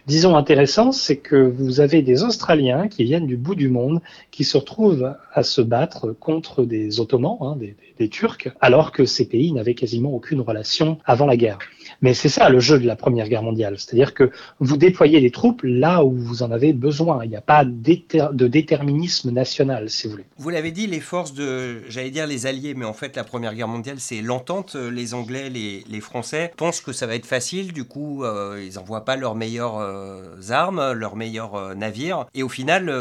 disons 0.08 0.36
intéressant, 0.36 0.92
c'est 0.92 1.18
que 1.18 1.36
vous 1.36 1.80
avez 1.80 2.02
des 2.02 2.24
Australiens 2.24 2.88
qui 2.88 3.04
viennent 3.04 3.28
du 3.28 3.38
bout 3.38 3.56
du 3.56 3.70
monde, 3.70 4.02
qui 4.32 4.44
se 4.44 4.58
retrouvent 4.58 5.16
à 5.34 5.44
se 5.44 5.62
battre 5.62 6.14
contre 6.14 6.64
des 6.64 7.00
Ottomans, 7.00 7.38
hein, 7.42 7.56
des, 7.58 7.76
des, 7.98 8.10
Turcs, 8.10 8.50
alors 8.60 8.92
que 8.92 9.06
ces 9.06 9.28
pays 9.28 9.52
n'avaient 9.52 9.76
quasiment 9.76 10.12
aucune 10.14 10.42
relation 10.42 10.98
avant 11.06 11.26
la 11.26 11.38
guerre. 11.38 11.60
Mais 12.02 12.14
c'est 12.14 12.30
ça 12.30 12.50
le 12.50 12.60
jeu 12.60 12.80
de 12.80 12.88
la 12.88 12.96
Première 12.96 13.28
Guerre 13.28 13.44
mondiale, 13.44 13.76
c'est-à-dire 13.78 14.14
que 14.14 14.32
vous 14.60 14.78
déployez 14.78 15.20
les 15.20 15.32
troupes 15.32 15.62
là 15.64 16.04
où 16.04 16.12
vous 16.12 16.44
en 16.44 16.52
avez 16.52 16.74
besoin. 16.74 17.24
Il 17.24 17.30
n'y 17.30 17.36
a 17.36 17.42
pas 17.42 17.66
de 17.66 18.48
déterminisme 18.48 19.32
national, 19.32 19.90
si 19.90 20.08
vous 20.08 20.12
voulez. 20.12 20.26
Vous 20.38 20.50
l'avez 20.50 20.72
dit, 20.72 20.88
les 20.88 21.00
forces 21.00 21.34
de, 21.34 21.82
j'allais 21.90 22.12
dire 22.12 22.28
les 22.28 22.46
Alliés, 22.46 22.74
mais 22.74 22.86
en 22.86 22.94
fait 22.94 23.16
la 23.16 23.24
Première 23.24 23.54
Guerre 23.54 23.68
mondiale, 23.68 23.98
c'est 24.00 24.22
l'entente. 24.22 24.76
Les 24.76 25.14
Anglais, 25.14 25.50
les, 25.50 26.02
Français 26.02 26.52
pensent 26.58 26.82
que 26.82 26.94
ça 26.94 27.06
va 27.06 27.14
être 27.14 27.28
facile, 27.28 27.74
du 27.74 27.84
coup, 27.84 28.24
euh, 28.24 28.66
ils 28.68 28.76
n'envoient 28.76 29.06
pas 29.06 29.16
leurs 29.16 29.36
meilleurs 29.36 29.78
euh, 29.78 30.36
armes, 30.50 30.94
leurs 30.94 31.16
meilleurs 31.16 31.54
euh, 31.54 31.76
navires. 31.76 32.26
Et 32.34 32.42
au 32.42 32.50
final, 32.50 32.92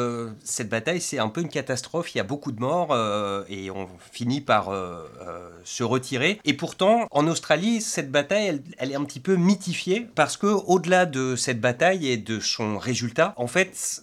cette 0.45 0.69
bataille, 0.69 1.00
c'est 1.00 1.19
un 1.19 1.29
peu 1.29 1.41
une 1.41 1.49
catastrophe. 1.49 2.14
Il 2.14 2.19
y 2.19 2.21
a 2.21 2.25
beaucoup 2.25 2.53
de 2.53 2.61
morts 2.61 2.97
et 3.49 3.71
on 3.71 3.88
finit 4.12 4.41
par 4.41 4.71
se 5.64 5.83
retirer. 5.83 6.38
Et 6.45 6.55
pourtant, 6.55 7.07
en 7.11 7.26
Australie, 7.26 7.81
cette 7.81 8.11
bataille, 8.11 8.61
elle, 8.79 8.80
elle, 8.81 8.93
est 8.93 8.97
un 8.97 9.05
petit 9.05 9.21
peu 9.21 9.37
mythifiée 9.37 10.09
parce 10.15 10.37
que 10.37 10.47
au-delà 10.47 11.07
de 11.07 11.37
cette 11.37 11.61
bataille 11.61 12.09
et 12.09 12.17
de 12.17 12.41
son 12.41 12.79
résultat, 12.79 13.35
en 13.37 13.47
fait, 13.47 14.03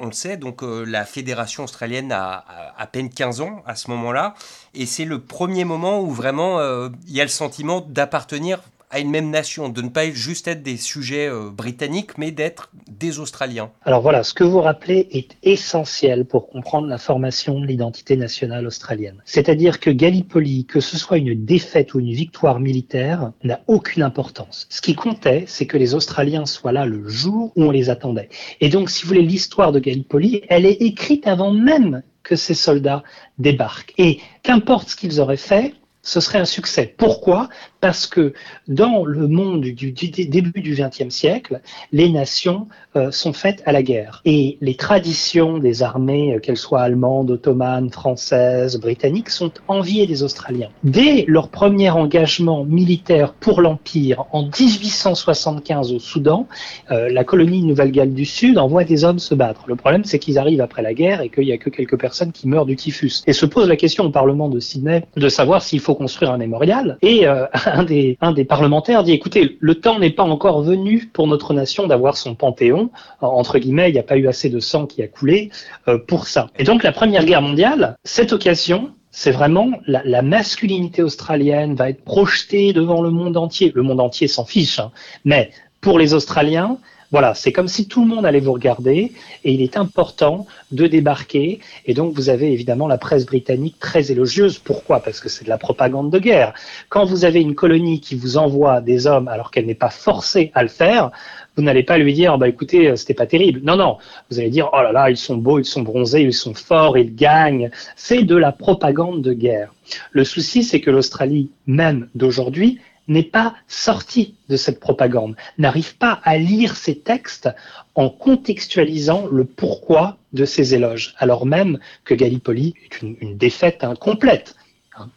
on 0.00 0.06
le 0.06 0.12
sait, 0.12 0.36
donc 0.36 0.62
la 0.62 1.04
fédération 1.04 1.64
australienne 1.64 2.12
a, 2.12 2.44
à 2.76 2.86
peine 2.86 3.10
15 3.10 3.40
ans 3.40 3.62
à 3.66 3.74
ce 3.74 3.90
moment-là, 3.90 4.34
et 4.74 4.86
c'est 4.86 5.04
le 5.04 5.20
premier 5.20 5.64
moment 5.64 6.00
où 6.00 6.10
vraiment 6.10 6.58
il 7.06 7.12
y 7.12 7.20
a 7.20 7.24
le 7.24 7.28
sentiment 7.30 7.80
d'appartenir 7.80 8.60
à 8.90 9.00
une 9.00 9.10
même 9.10 9.30
nation, 9.30 9.68
de 9.68 9.82
ne 9.82 9.88
pas 9.88 10.10
juste 10.10 10.48
être 10.48 10.62
des 10.62 10.76
sujets 10.76 11.28
euh, 11.28 11.50
britanniques, 11.50 12.16
mais 12.16 12.30
d'être 12.30 12.70
des 12.88 13.18
Australiens. 13.18 13.70
Alors 13.84 14.00
voilà, 14.00 14.22
ce 14.22 14.32
que 14.32 14.44
vous 14.44 14.60
rappelez 14.60 15.08
est 15.12 15.36
essentiel 15.42 16.24
pour 16.24 16.48
comprendre 16.48 16.86
la 16.86 16.98
formation 16.98 17.60
de 17.60 17.66
l'identité 17.66 18.16
nationale 18.16 18.66
australienne. 18.66 19.22
C'est-à-dire 19.24 19.80
que 19.80 19.90
Gallipoli, 19.90 20.64
que 20.64 20.80
ce 20.80 20.96
soit 20.96 21.18
une 21.18 21.44
défaite 21.44 21.94
ou 21.94 22.00
une 22.00 22.12
victoire 22.12 22.60
militaire, 22.60 23.32
n'a 23.44 23.60
aucune 23.66 24.02
importance. 24.02 24.66
Ce 24.70 24.80
qui 24.80 24.94
comptait, 24.94 25.44
c'est 25.46 25.66
que 25.66 25.76
les 25.76 25.94
Australiens 25.94 26.46
soient 26.46 26.72
là 26.72 26.86
le 26.86 27.08
jour 27.08 27.52
où 27.56 27.64
on 27.64 27.70
les 27.70 27.90
attendait. 27.90 28.28
Et 28.60 28.68
donc, 28.68 28.90
si 28.90 29.02
vous 29.02 29.08
voulez, 29.08 29.22
l'histoire 29.22 29.72
de 29.72 29.80
Gallipoli, 29.80 30.42
elle 30.48 30.64
est 30.64 30.80
écrite 30.80 31.26
avant 31.26 31.52
même 31.52 32.02
que 32.22 32.36
ces 32.36 32.54
soldats 32.54 33.02
débarquent. 33.38 33.94
Et 33.98 34.20
qu'importe 34.42 34.90
ce 34.90 34.96
qu'ils 34.96 35.20
auraient 35.20 35.36
fait, 35.36 35.74
ce 36.02 36.20
serait 36.20 36.38
un 36.38 36.44
succès. 36.44 36.94
Pourquoi? 36.96 37.48
Parce 37.80 38.06
que 38.06 38.32
dans 38.66 39.04
le 39.04 39.28
monde 39.28 39.62
du, 39.62 39.92
début 39.92 40.60
du 40.60 40.74
XXe 40.74 41.14
siècle, 41.14 41.60
les 41.92 42.08
nations 42.10 42.66
euh, 42.96 43.10
sont 43.10 43.32
faites 43.32 43.62
à 43.66 43.72
la 43.72 43.82
guerre. 43.82 44.20
Et 44.24 44.58
les 44.60 44.74
traditions 44.74 45.58
des 45.58 45.82
armées, 45.82 46.34
euh, 46.34 46.40
qu'elles 46.40 46.56
soient 46.56 46.80
allemandes, 46.80 47.30
ottomanes, 47.30 47.90
françaises, 47.90 48.78
britanniques, 48.80 49.30
sont 49.30 49.52
enviées 49.68 50.06
des 50.06 50.22
Australiens. 50.22 50.70
Dès 50.82 51.24
leur 51.28 51.48
premier 51.48 51.90
engagement 51.90 52.64
militaire 52.64 53.32
pour 53.34 53.60
l'Empire 53.60 54.24
en 54.32 54.42
1875 54.42 55.92
au 55.92 55.98
Soudan, 55.98 56.48
euh, 56.90 57.08
la 57.10 57.24
colonie 57.24 57.62
Nouvelle-Galles 57.62 58.14
du 58.14 58.24
Sud 58.24 58.58
envoie 58.58 58.84
des 58.84 59.04
hommes 59.04 59.18
se 59.18 59.34
battre. 59.34 59.64
Le 59.66 59.76
problème, 59.76 60.04
c'est 60.04 60.18
qu'ils 60.18 60.38
arrivent 60.38 60.60
après 60.60 60.82
la 60.82 60.94
guerre 60.94 61.20
et 61.20 61.28
qu'il 61.28 61.44
n'y 61.44 61.52
a 61.52 61.58
que 61.58 61.70
quelques 61.70 61.98
personnes 61.98 62.32
qui 62.32 62.48
meurent 62.48 62.66
du 62.66 62.76
typhus. 62.76 63.22
Et 63.26 63.32
se 63.32 63.46
pose 63.46 63.68
la 63.68 63.76
question 63.76 64.04
au 64.04 64.10
Parlement 64.10 64.48
de 64.48 64.60
Sydney 64.60 65.04
de 65.16 65.28
savoir 65.28 65.62
s'il 65.62 65.80
faut 65.80 65.94
construire 65.94 66.32
un 66.32 66.38
mémorial. 66.38 66.98
Et 67.02 67.26
euh, 67.26 67.46
un 67.74 68.32
des, 68.32 68.44
parlementaires 68.44 69.04
dit, 69.04 69.12
écoutez, 69.12 69.56
le 69.60 69.74
temps 69.76 69.98
n'est 69.98 70.10
pas 70.10 70.22
encore 70.22 70.62
venu 70.62 71.10
pour 71.12 71.26
notre 71.26 71.54
nation 71.54 71.86
d'avoir 71.86 72.16
son 72.16 72.34
panthéon. 72.34 72.90
Entre 73.20 73.58
guillemets, 73.58 73.90
il 73.90 73.92
n'y 73.92 73.98
a 73.98 74.04
pas 74.04 74.16
eu 74.16 74.28
assez 74.28 74.48
de 74.48 74.60
sang 74.60 74.86
qui 74.86 75.02
a 75.02 75.08
coulé 75.08 75.50
euh, 75.86 75.98
pour 75.98 76.26
ça. 76.26 76.48
Et 76.58 76.64
donc 76.64 76.82
la 76.82 76.92
Première 76.92 77.24
Guerre 77.24 77.42
mondiale, 77.42 77.96
cette 78.04 78.32
occasion, 78.32 78.90
c'est 79.10 79.30
vraiment 79.30 79.70
la, 79.86 80.02
la, 80.04 80.22
masculinité 80.22 81.02
australienne 81.02 81.74
va 81.74 81.90
être 81.90 82.04
projetée 82.04 82.72
devant 82.72 83.02
le 83.02 83.10
monde 83.10 83.36
entier. 83.36 83.72
Le 83.74 83.82
monde 83.82 84.00
entier 84.00 84.28
s'en 84.28 84.44
fiche, 84.44 84.78
hein. 84.78 84.90
mais 85.24 85.50
pour 85.80 85.98
les 85.98 86.14
Australiens, 86.14 86.78
voilà, 87.10 87.34
c'est 87.34 87.52
comme 87.52 87.68
si 87.68 87.88
tout 87.88 88.02
le 88.02 88.08
monde 88.08 88.26
allait 88.26 88.40
vous 88.40 88.52
regarder 88.52 89.12
et 89.44 89.52
il 89.52 89.62
est 89.62 89.78
important 89.78 90.46
de 90.72 90.86
débarquer. 90.86 91.60
Et 91.86 91.94
donc, 91.94 92.14
vous 92.14 92.28
avez 92.28 92.52
évidemment 92.52 92.86
la 92.86 92.98
presse 92.98 93.24
britannique 93.24 93.78
très 93.78 94.12
élogieuse. 94.12 94.58
Pourquoi? 94.58 95.00
Parce 95.00 95.20
que 95.20 95.30
c'est 95.30 95.44
de 95.44 95.48
la 95.48 95.56
propagande 95.56 96.10
de 96.10 96.18
guerre. 96.18 96.52
Quand 96.90 97.06
vous 97.06 97.24
avez 97.24 97.40
une 97.40 97.54
colonie 97.54 98.00
qui 98.00 98.14
vous 98.14 98.36
envoie 98.36 98.82
des 98.82 99.06
hommes 99.06 99.28
alors 99.28 99.50
qu'elle 99.50 99.64
n'est 99.64 99.74
pas 99.74 99.88
forcée 99.88 100.50
à 100.54 100.62
le 100.62 100.68
faire, 100.68 101.10
vous 101.56 101.62
n'allez 101.62 101.82
pas 101.82 101.96
lui 101.96 102.12
dire, 102.12 102.36
bah 102.36 102.48
écoutez, 102.48 102.94
c'était 102.96 103.14
pas 103.14 103.26
terrible. 103.26 103.60
Non, 103.64 103.76
non. 103.76 103.96
Vous 104.30 104.38
allez 104.38 104.50
dire, 104.50 104.68
oh 104.74 104.82
là 104.82 104.92
là, 104.92 105.10
ils 105.10 105.16
sont 105.16 105.36
beaux, 105.36 105.58
ils 105.58 105.64
sont 105.64 105.82
bronzés, 105.82 106.22
ils 106.22 106.34
sont 106.34 106.54
forts, 106.54 106.98
ils 106.98 107.14
gagnent. 107.14 107.70
C'est 107.96 108.22
de 108.22 108.36
la 108.36 108.52
propagande 108.52 109.22
de 109.22 109.32
guerre. 109.32 109.72
Le 110.12 110.24
souci, 110.24 110.62
c'est 110.62 110.80
que 110.80 110.90
l'Australie, 110.90 111.50
même 111.66 112.08
d'aujourd'hui, 112.14 112.78
n'est 113.08 113.22
pas 113.22 113.54
sorti 113.66 114.36
de 114.48 114.56
cette 114.56 114.80
propagande, 114.80 115.36
n'arrive 115.56 115.96
pas 115.96 116.20
à 116.24 116.38
lire 116.38 116.76
ces 116.76 116.98
textes 116.98 117.48
en 117.94 118.10
contextualisant 118.10 119.26
le 119.26 119.44
pourquoi 119.44 120.18
de 120.32 120.44
ces 120.44 120.74
éloges, 120.74 121.14
alors 121.18 121.46
même 121.46 121.78
que 122.04 122.14
Gallipoli 122.14 122.74
est 122.84 123.02
une, 123.02 123.16
une 123.20 123.36
défaite 123.36 123.82
incomplète 123.82 124.54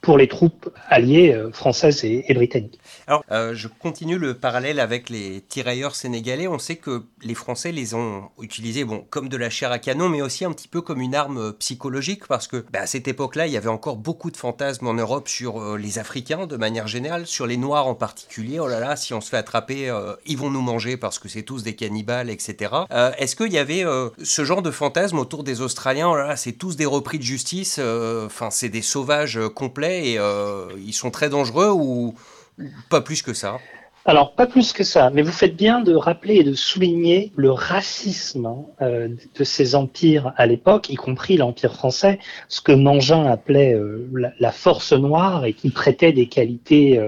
pour 0.01 0.17
les 0.17 0.27
troupes 0.27 0.69
alliées 0.87 1.33
euh, 1.33 1.51
françaises 1.51 2.03
et, 2.03 2.33
britanniques. 2.33 2.79
Alors, 3.07 3.23
euh, 3.31 3.53
je 3.55 3.67
continue 3.67 4.17
le 4.17 4.33
parallèle 4.33 4.79
avec 4.79 5.09
les 5.09 5.41
tirailleurs 5.41 5.95
sénégalais. 5.95 6.47
On 6.47 6.59
sait 6.59 6.75
que 6.75 7.03
les 7.21 7.35
Français 7.35 7.71
les 7.71 7.93
ont 7.93 8.29
utilisés, 8.41 8.83
bon, 8.83 9.05
comme 9.09 9.29
de 9.29 9.37
la 9.37 9.49
chair 9.49 9.71
à 9.71 9.79
canon, 9.79 10.09
mais 10.09 10.21
aussi 10.21 10.45
un 10.45 10.51
petit 10.51 10.67
peu 10.67 10.81
comme 10.81 11.01
une 11.01 11.15
arme 11.15 11.53
psychologique, 11.53 12.27
parce 12.27 12.47
que 12.47 12.65
bah, 12.71 12.81
à 12.81 12.87
cette 12.87 13.07
époque-là, 13.07 13.47
il 13.47 13.53
y 13.53 13.57
avait 13.57 13.69
encore 13.69 13.97
beaucoup 13.97 14.31
de 14.31 14.37
fantasmes 14.37 14.87
en 14.87 14.93
Europe 14.93 15.27
sur 15.27 15.61
euh, 15.61 15.77
les 15.77 15.99
Africains 15.99 16.47
de 16.47 16.57
manière 16.57 16.87
générale, 16.87 17.27
sur 17.27 17.47
les 17.47 17.57
Noirs 17.57 17.87
en 17.87 17.95
particulier. 17.95 18.59
Oh 18.59 18.67
là 18.67 18.79
là, 18.79 18.95
si 18.95 19.13
on 19.13 19.21
se 19.21 19.29
fait 19.29 19.37
attraper, 19.37 19.91
ils 20.25 20.37
vont 20.37 20.49
nous 20.49 20.61
manger 20.61 20.97
parce 20.97 21.19
que 21.19 21.27
c'est 21.27 21.43
tous 21.43 21.63
des 21.63 21.75
cannibales, 21.75 22.29
etc. 22.29 22.71
Est-ce 23.17 23.35
qu'il 23.35 23.51
y 23.51 23.57
avait 23.57 23.83
ce 24.23 24.45
genre 24.45 24.61
de 24.61 24.71
fantasme 24.71 25.19
autour 25.19 25.43
des 25.43 25.61
Australiens? 25.61 26.09
Oh 26.09 26.15
là 26.15 26.27
là, 26.27 26.35
c'est 26.35 26.53
tous 26.53 26.75
des 26.75 26.85
repris 26.85 27.17
de 27.17 27.23
justice. 27.23 27.79
Enfin, 27.79 28.49
c'est 28.49 28.69
des 28.69 28.81
sauvages 28.81 29.39
et 29.79 30.19
euh, 30.19 30.67
ils 30.77 30.93
sont 30.93 31.11
très 31.11 31.29
dangereux 31.29 31.71
ou 31.71 32.15
pas 32.89 33.01
plus 33.01 33.21
que 33.21 33.33
ça? 33.33 33.59
Alors, 34.03 34.33
pas 34.33 34.47
plus 34.47 34.73
que 34.73 34.83
ça, 34.83 35.11
mais 35.11 35.21
vous 35.21 35.31
faites 35.31 35.55
bien 35.55 35.79
de 35.79 35.93
rappeler 35.93 36.37
et 36.37 36.43
de 36.43 36.55
souligner 36.55 37.31
le 37.35 37.51
racisme 37.51 38.47
hein, 38.47 38.65
euh, 38.81 39.09
de 39.37 39.43
ces 39.43 39.75
empires 39.75 40.33
à 40.37 40.47
l'époque, 40.47 40.89
y 40.89 40.95
compris 40.95 41.37
l'Empire 41.37 41.75
français, 41.75 42.17
ce 42.47 42.61
que 42.61 42.71
Mangin 42.71 43.27
appelait 43.27 43.75
euh, 43.75 44.09
la, 44.39 44.51
force 44.51 44.93
noire 44.93 45.45
et 45.45 45.53
qui 45.53 45.69
prêtait 45.69 46.13
des 46.13 46.27
qualités 46.27 46.99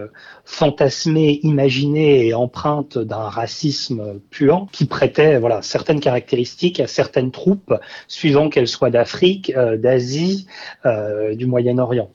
fantasmées, 0.45 1.39
imaginées 1.43 2.27
et 2.27 2.33
empreintes 2.33 2.97
d'un 2.97 3.29
racisme 3.29 4.19
puant, 4.29 4.67
qui 4.71 4.85
prêtait 4.85 5.39
voilà, 5.39 5.61
certaines 5.61 5.99
caractéristiques 5.99 6.79
à 6.79 6.87
certaines 6.87 7.31
troupes, 7.31 7.73
suivant 8.07 8.49
qu'elles 8.49 8.67
soient 8.67 8.89
d'Afrique, 8.89 9.53
d'Asie, 9.53 10.47
du 11.33 11.45
Moyen-Orient. 11.45 12.09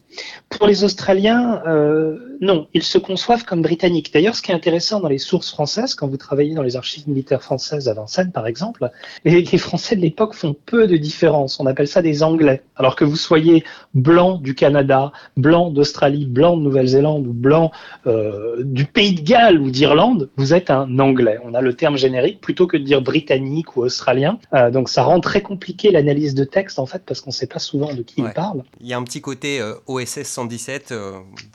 Pour 0.49 0.67
les 0.67 0.85
Australiens, 0.85 1.63
euh, 1.67 2.39
non, 2.41 2.67
ils 2.73 2.83
se 2.83 2.99
conçoivent 2.99 3.45
comme 3.45 3.63
britanniques. 3.63 4.13
D'ailleurs, 4.13 4.35
ce 4.35 4.43
qui 4.43 4.51
est 4.51 4.55
intéressant 4.55 5.01
dans 5.01 5.09
les 5.09 5.19
sources 5.19 5.51
françaises, 5.51 5.95
quand 5.95 6.09
vous 6.09 6.17
travaillez 6.17 6.55
dans 6.55 6.63
les 6.63 6.77
archives 6.77 7.09
militaires 7.09 7.43
françaises 7.43 7.89
à 7.89 7.95
Vincennes, 7.95 8.33
par 8.33 8.47
exemple, 8.47 8.91
les, 9.25 9.45
Français 9.59 9.97
de 9.97 10.01
l'époque 10.01 10.35
font 10.35 10.55
peu 10.67 10.87
de 10.87 10.97
différence. 10.97 11.61
On 11.61 11.67
appelle 11.67 11.89
ça 11.89 12.01
des 12.01 12.23
Anglais. 12.23 12.63
Alors 12.77 12.97
que 12.97 13.05
vous 13.05 13.17
soyez 13.17 13.65
blanc 13.93 14.39
du 14.39 14.55
Canada, 14.55 15.13
blanc 15.37 15.71
d'Australie, 15.71 16.27
blanc 16.27 16.57
de 16.57 16.63
Nouvelle-Zélande 16.63 17.27
ou 17.27 17.33
blanc 17.33 17.71
euh, 18.07 18.18
du 18.61 18.85
Pays 18.85 19.15
de 19.15 19.23
Galles 19.23 19.59
ou 19.59 19.71
d'Irlande, 19.71 20.31
vous 20.37 20.55
êtes 20.55 20.71
un 20.71 20.99
Anglais. 20.99 21.39
On 21.45 21.55
a 21.55 21.61
le 21.61 21.75
terme 21.75 21.97
générique 21.97 22.41
plutôt 22.41 22.67
que 22.67 22.77
de 22.77 22.83
dire 22.83 23.03
britannique 23.03 23.77
ou 23.77 23.83
australien. 23.83 24.39
Euh, 24.55 24.71
donc 24.71 24.89
ça 24.89 25.03
rend 25.03 25.21
très 25.21 25.41
compliqué 25.41 25.91
l'analyse 25.91 26.35
de 26.35 26.45
texte 26.45 26.79
en 26.79 26.87
fait 26.87 27.03
parce 27.05 27.21
qu'on 27.21 27.31
ne 27.31 27.35
sait 27.35 27.47
pas 27.47 27.59
souvent 27.59 27.95
de 27.95 28.03
qui 28.03 28.21
il 28.21 28.31
parle. 28.31 28.63
Il 28.81 28.87
y 28.87 28.93
a 28.93 28.99
un 28.99 29.05
petit 29.05 29.21
côté 29.21 29.61
OSS 29.87 30.23
117 30.23 30.93
euh, 30.93 31.13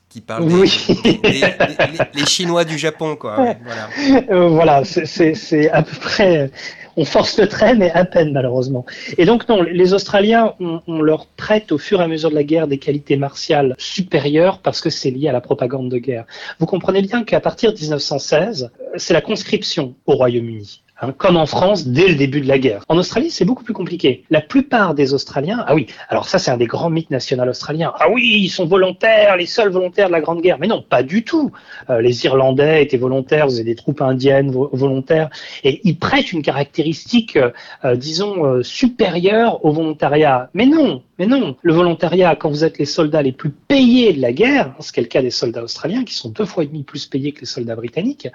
qui 0.09 0.21
parle 0.21 0.47
des, 0.47 1.41
les 2.13 2.25
Chinois 2.25 2.65
du 2.65 2.77
Japon, 2.77 3.15
quoi. 3.15 3.55
Voilà, 3.63 3.89
euh, 4.31 4.47
voilà 4.49 4.83
c'est 4.83 5.69
à 5.69 5.83
peu 5.83 5.95
près. 5.99 6.51
On 6.95 7.05
force 7.05 7.39
le 7.39 7.47
trait, 7.47 7.75
mais 7.75 7.91
à 7.91 8.05
peine 8.05 8.33
malheureusement. 8.33 8.85
Et 9.17 9.25
donc 9.25 9.47
non, 9.49 9.61
les 9.61 9.93
Australiens, 9.93 10.53
on, 10.59 11.01
leur 11.01 11.25
prête 11.25 11.71
au 11.71 11.77
fur 11.77 12.01
et 12.01 12.03
à 12.03 12.07
mesure 12.07 12.29
de 12.29 12.35
la 12.35 12.43
guerre 12.43 12.67
des 12.67 12.77
qualités 12.77 13.17
martiales 13.17 13.75
supérieures 13.77 14.59
parce 14.59 14.79
que 14.81 14.89
c'est 14.89 15.11
lié 15.11 15.27
à 15.27 15.31
la 15.31 15.41
propagande 15.41 15.89
de 15.89 15.97
guerre. 15.97 16.25
Vous 16.59 16.65
comprenez 16.65 17.01
bien 17.01 17.23
qu'à 17.23 17.39
partir 17.39 17.73
de 17.73 17.79
1916, 17.79 18.71
c'est 18.95 19.13
la 19.13 19.21
conscription 19.21 19.95
au 20.05 20.13
Royaume-Uni. 20.13 20.83
Hein, 21.03 21.13
comme 21.17 21.35
en 21.35 21.45
France 21.45 21.87
dès 21.87 22.07
le 22.07 22.15
début 22.15 22.39
de 22.39 22.47
la 22.47 22.57
guerre. 22.57 22.83
En 22.87 22.97
Australie, 22.97 23.29
c'est 23.29 23.43
beaucoup 23.43 23.65
plus 23.65 23.73
compliqué. 23.73 24.23
La 24.29 24.39
plupart 24.39 24.93
des 24.93 25.13
Australiens, 25.13 25.65
ah 25.67 25.75
oui, 25.75 25.87
alors 26.07 26.29
ça 26.29 26.39
c'est 26.39 26.49
un 26.49 26.55
des 26.55 26.65
grands 26.65 26.89
mythes 26.89 27.11
nationaux 27.11 27.43
australiens. 27.43 27.91
Ah 27.99 28.09
oui, 28.09 28.39
ils 28.43 28.49
sont 28.49 28.65
volontaires, 28.65 29.35
les 29.35 29.45
seuls 29.45 29.69
volontaires 29.69 30.07
de 30.07 30.13
la 30.13 30.21
Grande 30.21 30.41
Guerre. 30.41 30.59
Mais 30.59 30.67
non, 30.67 30.81
pas 30.81 31.03
du 31.03 31.25
tout. 31.25 31.51
Euh, 31.89 31.99
les 31.99 32.23
Irlandais 32.23 32.83
étaient 32.83 32.95
volontaires, 32.95 33.47
vous 33.47 33.55
avez 33.55 33.65
des 33.65 33.75
troupes 33.75 34.01
indiennes 34.01 34.49
volontaires, 34.51 35.29
et 35.65 35.81
ils 35.83 35.97
prêtent 35.97 36.31
une 36.31 36.41
caractéristique, 36.41 37.35
euh, 37.35 37.51
euh, 37.83 37.95
disons, 37.97 38.63
supérieure 38.63 39.65
au 39.65 39.73
volontariat. 39.73 40.49
Mais 40.53 40.65
non, 40.65 41.01
mais 41.25 41.39
non, 41.39 41.55
le 41.61 41.73
volontariat, 41.73 42.35
quand 42.35 42.49
vous 42.49 42.65
êtes 42.65 42.77
les 42.77 42.85
soldats 42.85 43.21
les 43.21 43.31
plus 43.31 43.49
payés 43.49 44.11
de 44.11 44.21
la 44.21 44.33
guerre, 44.33 44.75
ce 44.81 44.91
qui 44.91 44.99
est 44.99 45.03
le 45.03 45.07
cas 45.07 45.21
des 45.21 45.31
soldats 45.31 45.63
australiens, 45.63 46.03
qui 46.03 46.13
sont 46.13 46.29
deux 46.29 46.43
fois 46.43 46.63
et 46.63 46.67
demi 46.67 46.83
plus 46.83 47.05
payés 47.05 47.31
que 47.31 47.41
les 47.41 47.45
soldats 47.45 47.77
britanniques, 47.77 48.27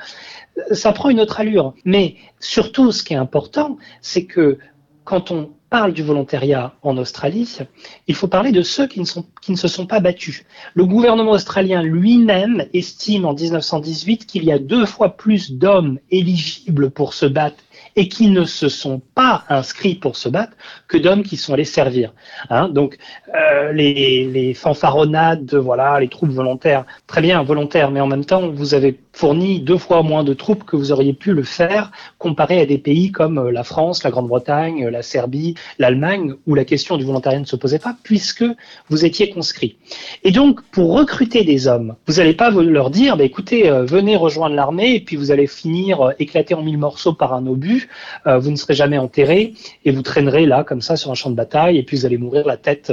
ça 0.73 0.93
prend 0.93 1.11
une 1.11 1.21
autre 1.21 1.39
allure. 1.41 1.75
Mais 1.85 2.17
surtout, 2.41 2.91
ce 2.91 3.03
qui 3.03 3.13
est 3.13 3.19
important, 3.19 3.77
c'est 4.01 4.25
que 4.25 4.59
quand 5.05 5.31
on 5.31 5.51
parle 5.69 5.93
du 5.93 6.03
volontariat 6.03 6.75
en 6.83 6.97
Australie, 6.97 7.59
il 8.07 8.15
faut 8.15 8.29
parler 8.29 8.53
de 8.53 8.63
ceux 8.63 8.87
qui 8.87 9.01
ne, 9.01 9.07
qui 9.43 9.53
ne 9.53 9.57
se 9.57 9.69
sont 9.69 9.87
pas 9.87 10.01
battus. 10.01 10.45
Le 10.73 10.87
gouvernement 10.87 11.33
australien 11.33 11.83
lui-même 11.83 12.65
estime 12.73 13.27
en 13.27 13.35
1918 13.35 14.25
qu'il 14.25 14.45
y 14.45 14.53
a 14.53 14.59
deux 14.59 14.87
fois 14.87 15.11
plus 15.11 15.53
d'hommes 15.53 15.99
éligibles 16.11 16.91
pour 16.91 17.13
se 17.13 17.27
battre 17.27 17.59
et 17.99 18.07
qui 18.07 18.29
ne 18.29 18.45
se 18.45 18.69
sont 18.69 19.03
pas 19.17 19.43
inscrits 19.49 19.97
pour 19.97 20.15
se 20.17 20.29
battre 20.29 20.53
que 20.87 20.97
d'hommes 20.97 21.25
qui 21.25 21.37
sont 21.37 21.53
allés 21.53 21.65
servir. 21.65 22.15
Hein. 22.49 22.69
Donc 22.69 22.97
euh, 23.35 23.73
les, 23.73 24.25
les 24.25 24.55
fanfaronnades, 24.55 25.45
de, 25.45 25.59
voilà, 25.59 25.99
les 25.99 26.07
troupes 26.07 26.31
volontaires, 26.31 26.85
très 27.09 27.21
bien 27.21 27.43
volontaires, 27.43 27.91
mais 27.91 28.01
en 28.01 28.07
même 28.07 28.25
temps 28.25 28.51
vous 28.51 28.75
avez 28.75 29.01
fourni 29.13 29.59
deux 29.59 29.79
fois 29.79 30.05
moins 30.05 30.23
de 30.23 30.33
troupes 30.33 30.63
que 30.63 30.77
vous 30.77 30.93
auriez 30.93 31.13
pu 31.13 31.33
le 31.33 31.43
faire 31.43 31.91
comparé 32.19 32.61
à 32.61 32.67
des 32.67 32.79
pays 32.79 33.11
comme 33.11 33.37
euh, 33.37 33.51
la 33.51 33.65
France, 33.65 34.05
la 34.05 34.13
Grande-Bretagne, 34.13 34.87
la 34.87 35.03
Serbie, 35.03 35.57
l'Allemagne, 35.81 36.35
où 36.47 36.55
la 36.55 36.65
question 36.65 36.99
du 36.99 37.05
volontariat 37.05 37.41
ne 37.41 37.47
se 37.47 37.57
posait 37.57 37.81
pas 37.81 37.97
puisque 38.05 38.45
vous 38.91 39.05
étiez 39.05 39.31
conscrits. 39.31 39.77
Et 40.23 40.31
donc 40.31 40.63
pour 40.71 40.97
recruter 40.97 41.43
des 41.43 41.67
hommes, 41.67 41.97
vous 42.07 42.15
n'allez 42.15 42.35
pas 42.35 42.51
leur 42.51 42.91
dire, 42.91 43.17
bah, 43.17 43.25
écoutez, 43.25 43.69
euh, 43.69 43.85
venez 43.85 44.15
rejoindre 44.15 44.55
l'armée 44.55 44.95
et 44.95 45.01
puis 45.01 45.17
vous 45.17 45.33
allez 45.33 45.49
finir 45.49 46.13
éclaté 46.21 46.55
en 46.55 46.63
mille 46.63 46.79
morceaux 46.79 47.13
par 47.13 47.35
un 47.35 47.45
obus 47.49 47.88
euh, 48.27 48.39
vous 48.39 48.51
ne 48.51 48.57
serez 48.57 48.75
jamais 48.75 48.99
enterré 48.99 49.55
et 49.85 49.91
vous 49.91 50.03
traînerez 50.03 50.47
là 50.47 50.65
comme 50.65 50.81
ça 50.81 50.97
sur 50.97 51.11
un 51.11 51.15
champ 51.15 51.31
de 51.31 51.37
bataille 51.37 51.79
et 51.79 51.83
puis 51.83 51.97
vous 51.97 52.07
allez 52.07 52.19
mourir 52.19 52.47
la 52.47 52.57
tête 52.57 52.93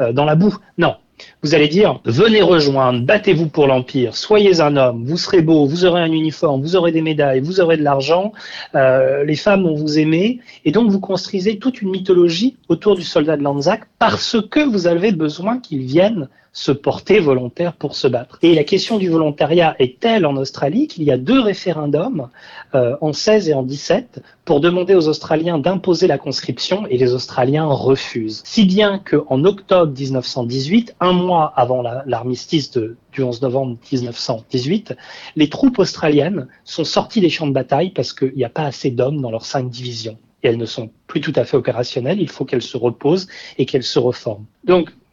euh, 0.00 0.12
dans 0.12 0.24
la 0.24 0.34
boue. 0.34 0.56
Non. 0.78 0.96
Vous 1.42 1.54
allez 1.54 1.68
dire, 1.68 2.00
venez 2.04 2.42
rejoindre, 2.42 3.04
battez-vous 3.04 3.48
pour 3.48 3.66
l'Empire, 3.66 4.16
soyez 4.16 4.60
un 4.60 4.76
homme, 4.76 5.04
vous 5.04 5.16
serez 5.16 5.42
beau, 5.42 5.64
vous 5.66 5.84
aurez 5.84 6.00
un 6.00 6.10
uniforme, 6.10 6.60
vous 6.60 6.74
aurez 6.74 6.90
des 6.90 7.02
médailles, 7.02 7.40
vous 7.40 7.60
aurez 7.60 7.76
de 7.76 7.82
l'argent, 7.82 8.32
euh, 8.74 9.24
les 9.24 9.36
femmes 9.36 9.62
vont 9.62 9.74
vous 9.74 9.98
aimer, 9.98 10.40
et 10.64 10.72
donc 10.72 10.90
vous 10.90 11.00
construisez 11.00 11.58
toute 11.58 11.82
une 11.82 11.90
mythologie 11.90 12.56
autour 12.68 12.96
du 12.96 13.02
soldat 13.02 13.36
de 13.36 13.42
Lanzac 13.42 13.82
parce 13.98 14.36
que 14.50 14.60
vous 14.60 14.86
avez 14.86 15.12
besoin 15.12 15.58
qu'il 15.58 15.82
vienne 15.82 16.28
se 16.54 16.70
porter 16.70 17.18
volontaire 17.18 17.72
pour 17.74 17.96
se 17.96 18.06
battre. 18.06 18.38
Et 18.42 18.54
la 18.54 18.62
question 18.62 18.96
du 18.96 19.08
volontariat 19.08 19.74
est 19.80 19.98
telle 19.98 20.24
en 20.24 20.36
Australie 20.36 20.86
qu'il 20.86 21.02
y 21.02 21.10
a 21.10 21.18
deux 21.18 21.40
référendums 21.40 22.28
euh, 22.74 22.96
en 23.00 23.12
16 23.12 23.48
et 23.48 23.54
en 23.54 23.64
17 23.64 24.22
pour 24.44 24.60
demander 24.60 24.94
aux 24.94 25.08
Australiens 25.08 25.58
d'imposer 25.58 26.06
la 26.06 26.18
conscription 26.18 26.86
et 26.86 26.98
les 26.98 27.14
Australiens 27.14 27.66
refusent. 27.66 28.42
Si 28.44 28.64
bien 28.64 28.98
qu'en 28.98 29.44
octobre 29.44 29.92
1918, 29.92 30.96
un 31.00 31.12
mois 31.12 31.52
avant 31.56 31.82
l'armistice 31.82 32.70
du 32.72 33.22
11 33.22 33.42
novembre 33.42 33.78
1918, 33.90 34.96
les 35.36 35.48
troupes 35.48 35.78
australiennes 35.78 36.48
sont 36.64 36.84
sorties 36.84 37.20
des 37.20 37.30
champs 37.30 37.46
de 37.46 37.52
bataille 37.52 37.90
parce 37.90 38.12
qu'il 38.12 38.34
n'y 38.34 38.44
a 38.44 38.50
pas 38.50 38.64
assez 38.64 38.90
d'hommes 38.90 39.20
dans 39.20 39.30
leurs 39.30 39.46
cinq 39.46 39.68
divisions 39.68 40.18
et 40.42 40.48
elles 40.48 40.58
ne 40.58 40.66
sont 40.66 40.90
plus 41.06 41.22
tout 41.22 41.32
à 41.36 41.44
fait 41.44 41.56
opérationnelles, 41.56 42.20
il 42.20 42.28
faut 42.28 42.44
qu'elles 42.44 42.62
se 42.62 42.76
reposent 42.76 43.28
et 43.56 43.64
qu'elles 43.64 43.82
se 43.82 43.98
reforment. 43.98 44.44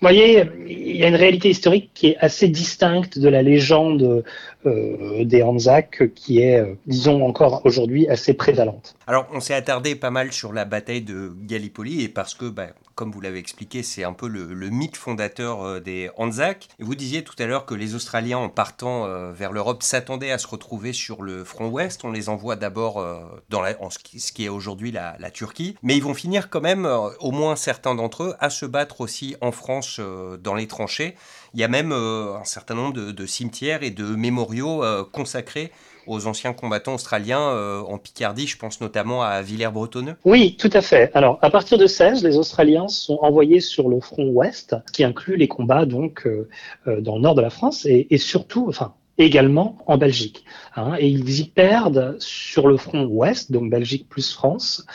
Voyez, 0.02 0.44
il 0.68 0.96
y 0.98 1.04
a 1.04 1.08
une 1.08 1.16
réalité 1.16 1.50
historique 1.50 1.92
qui 1.94 2.08
est 2.08 2.18
assez 2.18 2.48
distincte 2.48 3.20
de 3.20 3.30
la 3.30 3.42
légende 3.42 4.24
euh, 4.66 5.24
des 5.24 5.44
Anzacs 5.44 6.04
qui 6.16 6.42
est, 6.42 6.60
euh, 6.60 6.74
disons, 6.86 7.26
encore 7.26 7.62
aujourd'hui 7.66 8.08
assez 8.08 8.34
prévalente. 8.34 8.96
Alors, 9.08 9.28
on 9.34 9.40
s'est 9.40 9.54
attardé 9.54 9.96
pas 9.96 10.12
mal 10.12 10.32
sur 10.32 10.54
la 10.54 10.66
bataille 10.66 11.02
de 11.02 11.32
Gallipoli 11.44 12.04
et 12.04 12.10
parce 12.10 12.34
que, 12.34 12.46
bah, 12.46 12.68
comme 12.96 13.12
vous 13.12 13.22
l'avez 13.22 13.40
expliqué, 13.40 13.84
c'est 13.84 14.04
un 14.04 14.14
peu 14.14 14.28
le, 14.28 14.70
mythe 14.70 14.98
fondateur 14.98 15.62
euh, 15.62 15.80
des 15.80 16.10
Anzacs. 16.18 16.68
Et 16.80 16.84
vous 16.84 16.96
disiez 16.96 17.24
tout 17.24 17.36
à 17.40 17.46
l'heure 17.46 17.66
que 17.66 17.76
les 17.76 17.96
Australiens, 17.96 18.38
en 18.38 18.50
partant 18.50 19.32
vers 19.32 19.52
l'Europe, 19.52 19.84
s'attendaient 19.84 20.32
à 20.32 20.38
se 20.38 20.48
retrouver 20.48 20.94
sur 20.94 21.22
le 21.22 21.44
front 21.44 21.70
ouest. 21.70 22.04
On 22.04 22.12
les 22.12 22.30
envoie 22.30 22.56
d'abord 22.56 23.04
dans 23.50 23.62
la, 23.62 23.80
en 23.82 23.90
ce 23.90 24.00
qui, 24.00 24.46
est 24.46 24.50
aujourd'hui 24.50 24.92
la, 24.92 25.32
Turquie, 25.32 25.76
mais 25.82 25.96
ils 25.96 26.04
vont 26.04 26.14
finir 26.14 26.50
quand 26.50 26.62
même, 26.62 26.86
au 27.20 27.32
moins 27.32 27.56
certains 27.56 27.96
d'entre 27.96 28.24
eux, 28.24 28.36
à 28.40 28.50
se 28.50 28.66
battre 28.66 29.02
aussi 29.02 29.36
en 29.42 29.52
France 29.52 30.00
dans 30.42 30.56
les 30.56 30.68
tranchées. 30.68 31.16
Il 31.54 31.60
y 31.60 31.64
a 31.64 31.68
même 31.68 31.92
euh, 31.92 32.38
un 32.38 32.44
certain 32.46 32.76
nombre 32.76 32.94
de, 32.94 33.26
cimetières 33.26 33.84
et 33.84 33.92
de 33.92 34.06
mémoriaux 34.06 34.84
euh, 34.84 35.04
consacrés 35.04 35.72
aux 36.08 36.28
anciens 36.28 36.54
combattants 36.54 36.96
australiens 36.96 37.42
euh, 37.42 37.82
en 37.82 37.98
Picardie, 37.98 38.48
je 38.48 38.58
pense 38.58 38.82
notamment 38.82 39.24
à 39.24 39.42
Villers-Bretonneux. 39.42 40.16
Oui, 40.26 40.56
tout 40.60 40.70
à 40.74 40.82
fait. 40.82 41.12
Alors, 41.14 41.40
à 41.42 41.50
partir 41.50 41.78
de 41.78 41.88
16, 41.88 42.24
les 42.24 42.38
Australiens 42.38 42.88
sont 42.88 43.20
envoyés 43.22 43.62
sur 43.62 43.90
le 43.90 44.00
front 44.00 44.28
ouest, 44.30 44.76
qui 44.94 45.04
inclut 45.04 45.38
les 45.38 45.48
combats 45.48 45.86
donc 45.86 46.28
dans 46.86 47.16
le 47.16 47.22
nord 47.22 47.36
de 47.36 47.42
la 47.42 47.50
France 47.50 47.86
et, 47.86 48.08
et 48.10 48.18
surtout, 48.18 48.66
enfin, 48.68 48.94
également 49.26 49.78
en 49.88 49.98
Belgique. 49.98 50.44
Hein, 50.76 50.96
et 51.00 51.08
ils 51.08 51.40
y 51.40 51.44
perdent 51.46 52.16
sur 52.20 52.68
le 52.68 52.78
front 52.78 53.06
ouest, 53.06 53.52
donc 53.52 53.70
Belgique 53.70 54.08
plus 54.08 54.32
France, 54.32 54.86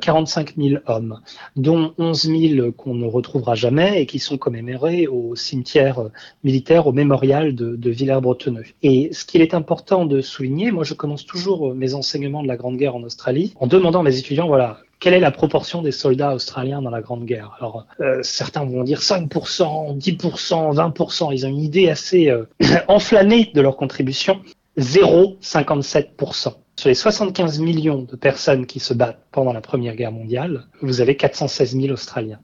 45 0.00 0.50
euh, 0.58 0.68
000 0.70 0.82
hommes, 0.86 1.20
dont 1.56 1.92
11 1.98 2.22
000 2.22 2.72
qu'on 2.72 2.94
ne 2.94 3.06
retrouvera 3.06 3.54
jamais 3.54 4.02
et 4.02 4.06
qui 4.06 4.18
sont 4.18 4.38
commémorés 4.38 5.06
au 5.06 5.36
cimetière 5.36 6.08
militaire, 6.44 6.86
au 6.86 6.92
mémorial 6.92 7.54
de, 7.54 7.76
de 7.76 7.90
Villers-Bretonneux. 7.90 8.64
Et 8.82 9.10
ce 9.12 9.24
qu'il 9.24 9.42
est 9.42 9.54
important 9.54 10.06
de 10.06 10.20
souligner, 10.20 10.70
moi 10.70 10.84
je 10.84 10.94
commence 10.94 11.26
toujours 11.26 11.74
mes 11.74 11.94
enseignements 11.94 12.42
de 12.42 12.48
la 12.48 12.56
Grande 12.56 12.76
Guerre 12.76 12.96
en 12.96 13.02
Australie 13.02 13.54
en 13.60 13.66
demandant 13.66 14.00
à 14.00 14.04
mes 14.04 14.18
étudiants, 14.18 14.48
voilà, 14.48 14.80
quelle 15.00 15.14
est 15.14 15.20
la 15.20 15.30
proportion 15.30 15.82
des 15.82 15.92
soldats 15.92 16.34
australiens 16.34 16.82
dans 16.82 16.90
la 16.90 17.00
Grande 17.00 17.24
Guerre? 17.24 17.56
Alors, 17.58 17.86
euh, 18.00 18.20
certains 18.22 18.64
vont 18.64 18.82
dire 18.82 19.00
5%, 19.00 19.96
10%, 19.98 20.74
20%. 20.74 21.32
Ils 21.32 21.46
ont 21.46 21.50
une 21.50 21.60
idée 21.60 21.88
assez 21.88 22.28
euh, 22.30 22.48
enflammée 22.88 23.50
de 23.54 23.60
leur 23.60 23.76
contribution. 23.76 24.40
0,57%. 24.78 26.54
Sur 26.76 26.88
les 26.88 26.94
75 26.94 27.58
millions 27.58 28.02
de 28.02 28.14
personnes 28.14 28.66
qui 28.66 28.78
se 28.78 28.94
battent 28.94 29.24
pendant 29.32 29.52
la 29.52 29.60
Première 29.60 29.96
Guerre 29.96 30.12
mondiale, 30.12 30.66
vous 30.80 31.00
avez 31.00 31.16
416 31.16 31.76
000 31.76 31.92
Australiens 31.92 32.38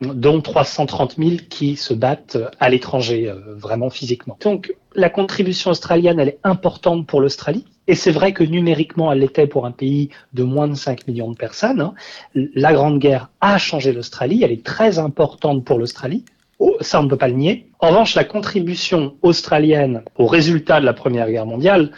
dont 0.00 0.40
330 0.40 1.16
000 1.18 1.30
qui 1.48 1.76
se 1.76 1.94
battent 1.94 2.38
à 2.60 2.68
l'étranger, 2.68 3.28
euh, 3.28 3.54
vraiment 3.54 3.90
physiquement. 3.90 4.36
Donc 4.42 4.74
la 4.94 5.08
contribution 5.08 5.70
australienne, 5.70 6.20
elle 6.20 6.28
est 6.28 6.40
importante 6.44 7.06
pour 7.06 7.20
l'Australie, 7.20 7.64
et 7.86 7.94
c'est 7.94 8.10
vrai 8.10 8.32
que 8.32 8.44
numériquement, 8.44 9.12
elle 9.12 9.20
l'était 9.20 9.46
pour 9.46 9.66
un 9.66 9.70
pays 9.70 10.10
de 10.32 10.42
moins 10.42 10.68
de 10.68 10.74
5 10.74 11.06
millions 11.06 11.30
de 11.30 11.36
personnes. 11.36 11.80
Hein. 11.80 11.94
La 12.34 12.72
Grande 12.72 12.98
Guerre 12.98 13.30
a 13.40 13.58
changé 13.58 13.92
l'Australie, 13.92 14.42
elle 14.42 14.52
est 14.52 14.64
très 14.64 14.98
importante 14.98 15.64
pour 15.64 15.78
l'Australie. 15.78 16.24
Oh, 16.58 16.76
ça, 16.80 17.00
on 17.00 17.04
ne 17.04 17.08
peut 17.08 17.16
pas 17.16 17.28
le 17.28 17.34
nier. 17.34 17.68
En 17.80 17.88
revanche, 17.88 18.14
la 18.14 18.24
contribution 18.24 19.16
australienne 19.22 20.02
au 20.16 20.26
résultat 20.26 20.80
de 20.80 20.86
la 20.86 20.94
Première 20.94 21.30
Guerre 21.30 21.46
mondiale, 21.46 21.90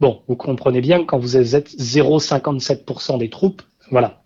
bon, 0.00 0.20
vous 0.28 0.36
comprenez 0.36 0.80
bien 0.80 1.00
que 1.00 1.06
quand 1.06 1.18
vous 1.18 1.36
êtes 1.36 1.70
0,57% 1.70 3.18
des 3.18 3.30
troupes, 3.30 3.62
voilà, 3.92 4.22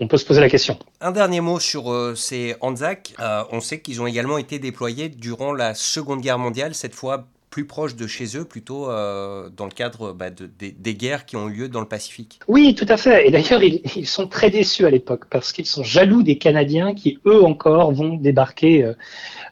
on 0.00 0.08
peut 0.08 0.18
se 0.18 0.26
poser 0.26 0.40
la 0.40 0.50
question. 0.50 0.76
Un 1.00 1.12
dernier 1.12 1.40
mot 1.40 1.60
sur 1.60 1.92
euh, 1.92 2.16
ces 2.16 2.56
Anzac. 2.60 3.14
Euh, 3.20 3.44
on 3.52 3.60
sait 3.60 3.80
qu'ils 3.80 4.02
ont 4.02 4.08
également 4.08 4.38
été 4.38 4.58
déployés 4.58 5.08
durant 5.08 5.52
la 5.52 5.74
Seconde 5.74 6.20
Guerre 6.20 6.40
mondiale, 6.40 6.74
cette 6.74 6.96
fois 6.96 7.28
plus 7.56 7.64
proche 7.64 7.96
de 7.96 8.06
chez 8.06 8.36
eux, 8.36 8.44
plutôt 8.44 8.90
euh, 8.90 9.48
dans 9.48 9.64
le 9.64 9.70
cadre 9.70 10.12
bah, 10.12 10.26
des 10.28 10.94
guerres 10.94 11.24
qui 11.24 11.36
ont 11.36 11.48
eu 11.48 11.52
lieu 11.52 11.68
dans 11.70 11.80
le 11.80 11.88
Pacifique. 11.88 12.38
Oui, 12.48 12.74
tout 12.74 12.84
à 12.86 12.98
fait. 12.98 13.26
Et 13.26 13.30
d'ailleurs, 13.30 13.62
ils, 13.62 14.06
sont 14.06 14.26
très 14.26 14.50
déçus 14.50 14.84
à 14.84 14.90
l'époque 14.90 15.24
parce 15.30 15.54
qu'ils 15.54 15.64
sont 15.64 15.82
jaloux 15.82 16.22
des 16.22 16.36
Canadiens 16.36 16.92
qui, 16.92 17.18
eux 17.24 17.42
encore, 17.42 17.92
vont 17.92 18.16
débarquer, 18.16 18.84
euh, 18.84 18.92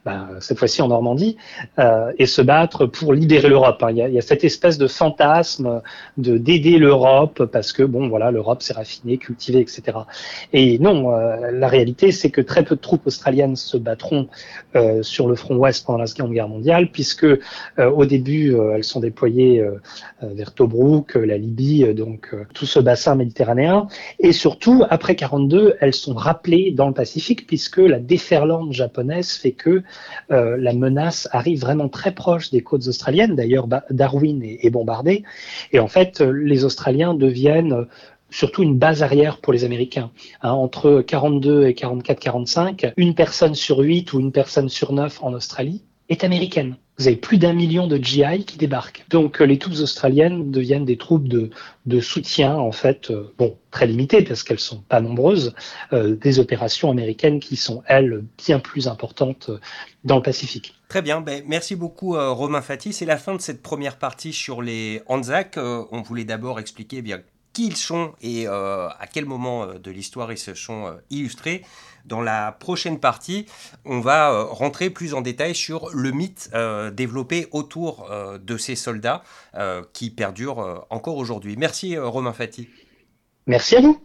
bah, 0.05 0.29
cette 0.40 0.59
fois-ci 0.59 0.83
en 0.83 0.88
Normandie, 0.88 1.38
euh, 1.79 2.12
et 2.19 2.27
se 2.27 2.43
battre 2.43 2.85
pour 2.85 3.14
libérer 3.14 3.49
l'Europe. 3.49 3.83
Hein. 3.83 3.93
Il, 3.93 4.12
y 4.12 4.19
a 4.19 4.21
cette 4.21 4.45
espèce 4.45 4.77
de 4.77 4.87
fantasme 4.87 5.81
de 6.19 6.37
d'aider 6.37 6.77
l'Europe 6.77 7.47
parce 7.47 7.73
que, 7.73 7.85
bon, 7.85 8.09
voilà, 8.09 8.31
l'Europe 8.31 8.61
s'est 8.61 8.75
raffinée, 8.75 9.17
cultivée, 9.17 9.61
etc. 9.61 9.97
Et 10.53 10.79
non, 10.79 11.09
la 11.09 11.69
réalité, 11.69 12.12
c'est 12.12 12.29
que 12.29 12.43
très 12.43 12.64
peu 12.64 12.77
de 12.77 12.83
troupes 12.83 13.07
australiennes 13.07 13.57
se 13.57 13.79
battront 13.79 14.29
sur 15.01 15.27
le 15.27 15.37
front 15.37 15.57
ouest 15.57 15.87
pendant 15.87 16.01
la 16.01 16.07
Seconde 16.07 16.33
Guerre 16.33 16.49
mondiale, 16.49 16.90
puisque 16.90 17.27
au 17.97 18.07
début, 18.07 18.55
euh, 18.55 18.75
elles 18.75 18.85
sont 18.85 19.01
déployées 19.01 19.61
euh, 19.61 19.81
euh, 20.23 20.29
vers 20.35 20.53
Tobruk, 20.53 21.15
la 21.15 21.39
Libye, 21.39 21.95
donc 21.95 22.35
tout 22.55 22.67
ce 22.67 22.79
bassin 22.79 23.15
méditerranéen. 23.15 23.87
Et 24.19 24.33
surtout, 24.33 24.85
après 24.91 25.17
42, 25.17 25.77
elles 25.81 25.95
sont 25.95 26.15
rappelées 26.15 26.73
dans 26.73 26.89
le 26.89 26.95
Pacifique 26.95 27.47
puisque 27.47 27.79
la 27.79 27.99
déferlante 27.99 28.73
japonaise 28.73 29.33
fait 29.33 29.53
que 29.53 29.83
la 30.31 30.73
menace 30.73 31.29
arrive 31.33 31.61
vraiment 31.61 31.89
très 31.89 32.13
proche 32.13 32.51
des 32.51 32.63
côtes 32.63 32.87
australiennes. 32.87 33.35
D'ailleurs, 33.35 33.67
Darwin 33.91 34.43
est, 34.43 34.71
bombardé. 34.71 35.25
Et 35.73 35.79
en 35.79 35.89
fait, 35.89 36.21
les 36.21 36.65
Australiens 36.65 37.15
deviennent 37.15 37.87
surtout 38.31 38.63
une 38.63 38.77
base 38.79 39.03
arrière 39.03 39.39
pour 39.39 39.53
les 39.53 39.65
Américains. 39.65 40.11
Hein, 40.43 40.53
entre 40.53 41.01
42 41.01 41.67
et 41.67 41.73
44-45, 41.73 42.93
une 42.97 43.15
personne 43.15 43.55
sur 43.55 43.79
huit 43.79 44.13
ou 44.13 44.21
une 44.21 44.33
personne 44.33 44.69
sur 44.69 44.93
neuf 44.93 45.23
en 45.23 45.33
Australie 45.33 45.83
est 46.09 46.25
américaine. 46.25 46.77
Vous 46.99 47.09
avez 47.09 47.17
plus 47.17 47.38
d'un 47.38 47.53
million 47.53 47.88
de 47.88 47.97
GI 47.97 48.45
qui 48.45 48.57
débarquent. 48.57 49.05
Donc 49.11 49.40
euh, 49.40 49.45
les 49.45 49.59
troupes 49.59 49.75
australiennes 49.81 50.53
deviennent 50.53 50.85
des 50.85 50.97
troupes 50.97 51.27
de, 51.27 51.51
soutien, 52.01 52.55
en 52.55 52.71
fait, 52.71 53.11
euh, 53.11 53.33
bon, 53.37 53.57
très 53.73 53.88
limitées 53.88 54.23
parce 54.23 54.45
qu'elles 54.45 54.61
sont 54.61 54.81
pas 54.88 55.01
nombreuses, 55.01 55.55
euh, 55.93 56.14
des 56.14 56.38
opérations 56.38 56.90
américaines 56.90 57.40
qui 57.40 57.57
sont, 57.57 57.83
elles, 57.87 58.25
bien 58.38 58.61
plus 58.61 58.87
importantes 58.87 59.51
dans 60.05 60.17
le 60.17 60.23
Pacifique. 60.23 60.75
Très 60.88 61.03
bien, 61.03 61.21
ben, 61.21 61.43
merci 61.47 61.75
beaucoup 61.75 62.12
Romain 62.12 62.62
Fati. 62.62 62.93
C'est 62.93 63.07
la 63.07 63.17
fin 63.17 63.35
de 63.35 63.40
cette 63.40 63.62
première 63.62 63.99
partie 63.99 64.33
sur 64.33 64.62
les 64.62 65.03
Anzac. 65.09 65.57
on 65.57 66.03
voulait 66.03 66.25
d'abord 66.25 66.61
expliquer 66.61 66.99
eh 66.99 67.03
bien 67.03 67.21
qui 67.55 67.67
ils 67.67 67.77
sont 67.77 68.12
et 68.21 68.47
à 68.47 69.07
quel 69.11 69.25
moment 69.25 69.67
de 69.67 69.90
l'histoire 69.90 70.31
ils 70.33 70.38
se 70.38 70.55
sont 70.55 70.95
illustrés. 71.11 71.62
Dans 72.05 72.21
la 72.21 72.53
prochaine 72.53 73.01
partie, 73.01 73.47
on 73.85 74.01
va 74.01 74.31
euh, 74.31 74.45
rentrer 74.45 74.90
plus 74.90 75.14
en 75.14 75.23
détail 75.23 75.55
sur 75.55 75.88
le 75.95 76.11
mythe 76.11 76.51
euh, 76.53 76.90
développé 76.90 77.49
autour 77.51 78.11
euh, 78.11 78.38
de 78.38 78.57
ces 78.59 78.77
soldats 78.77 79.23
qui 79.93 80.11
perdurent 80.11 80.85
encore 80.90 81.17
aujourd'hui. 81.17 81.57
Merci 81.57 81.97
Romain 81.97 82.33
Fati. 82.33 82.69
Merci 83.47 83.77
à 83.77 83.81
vous. 83.81 84.01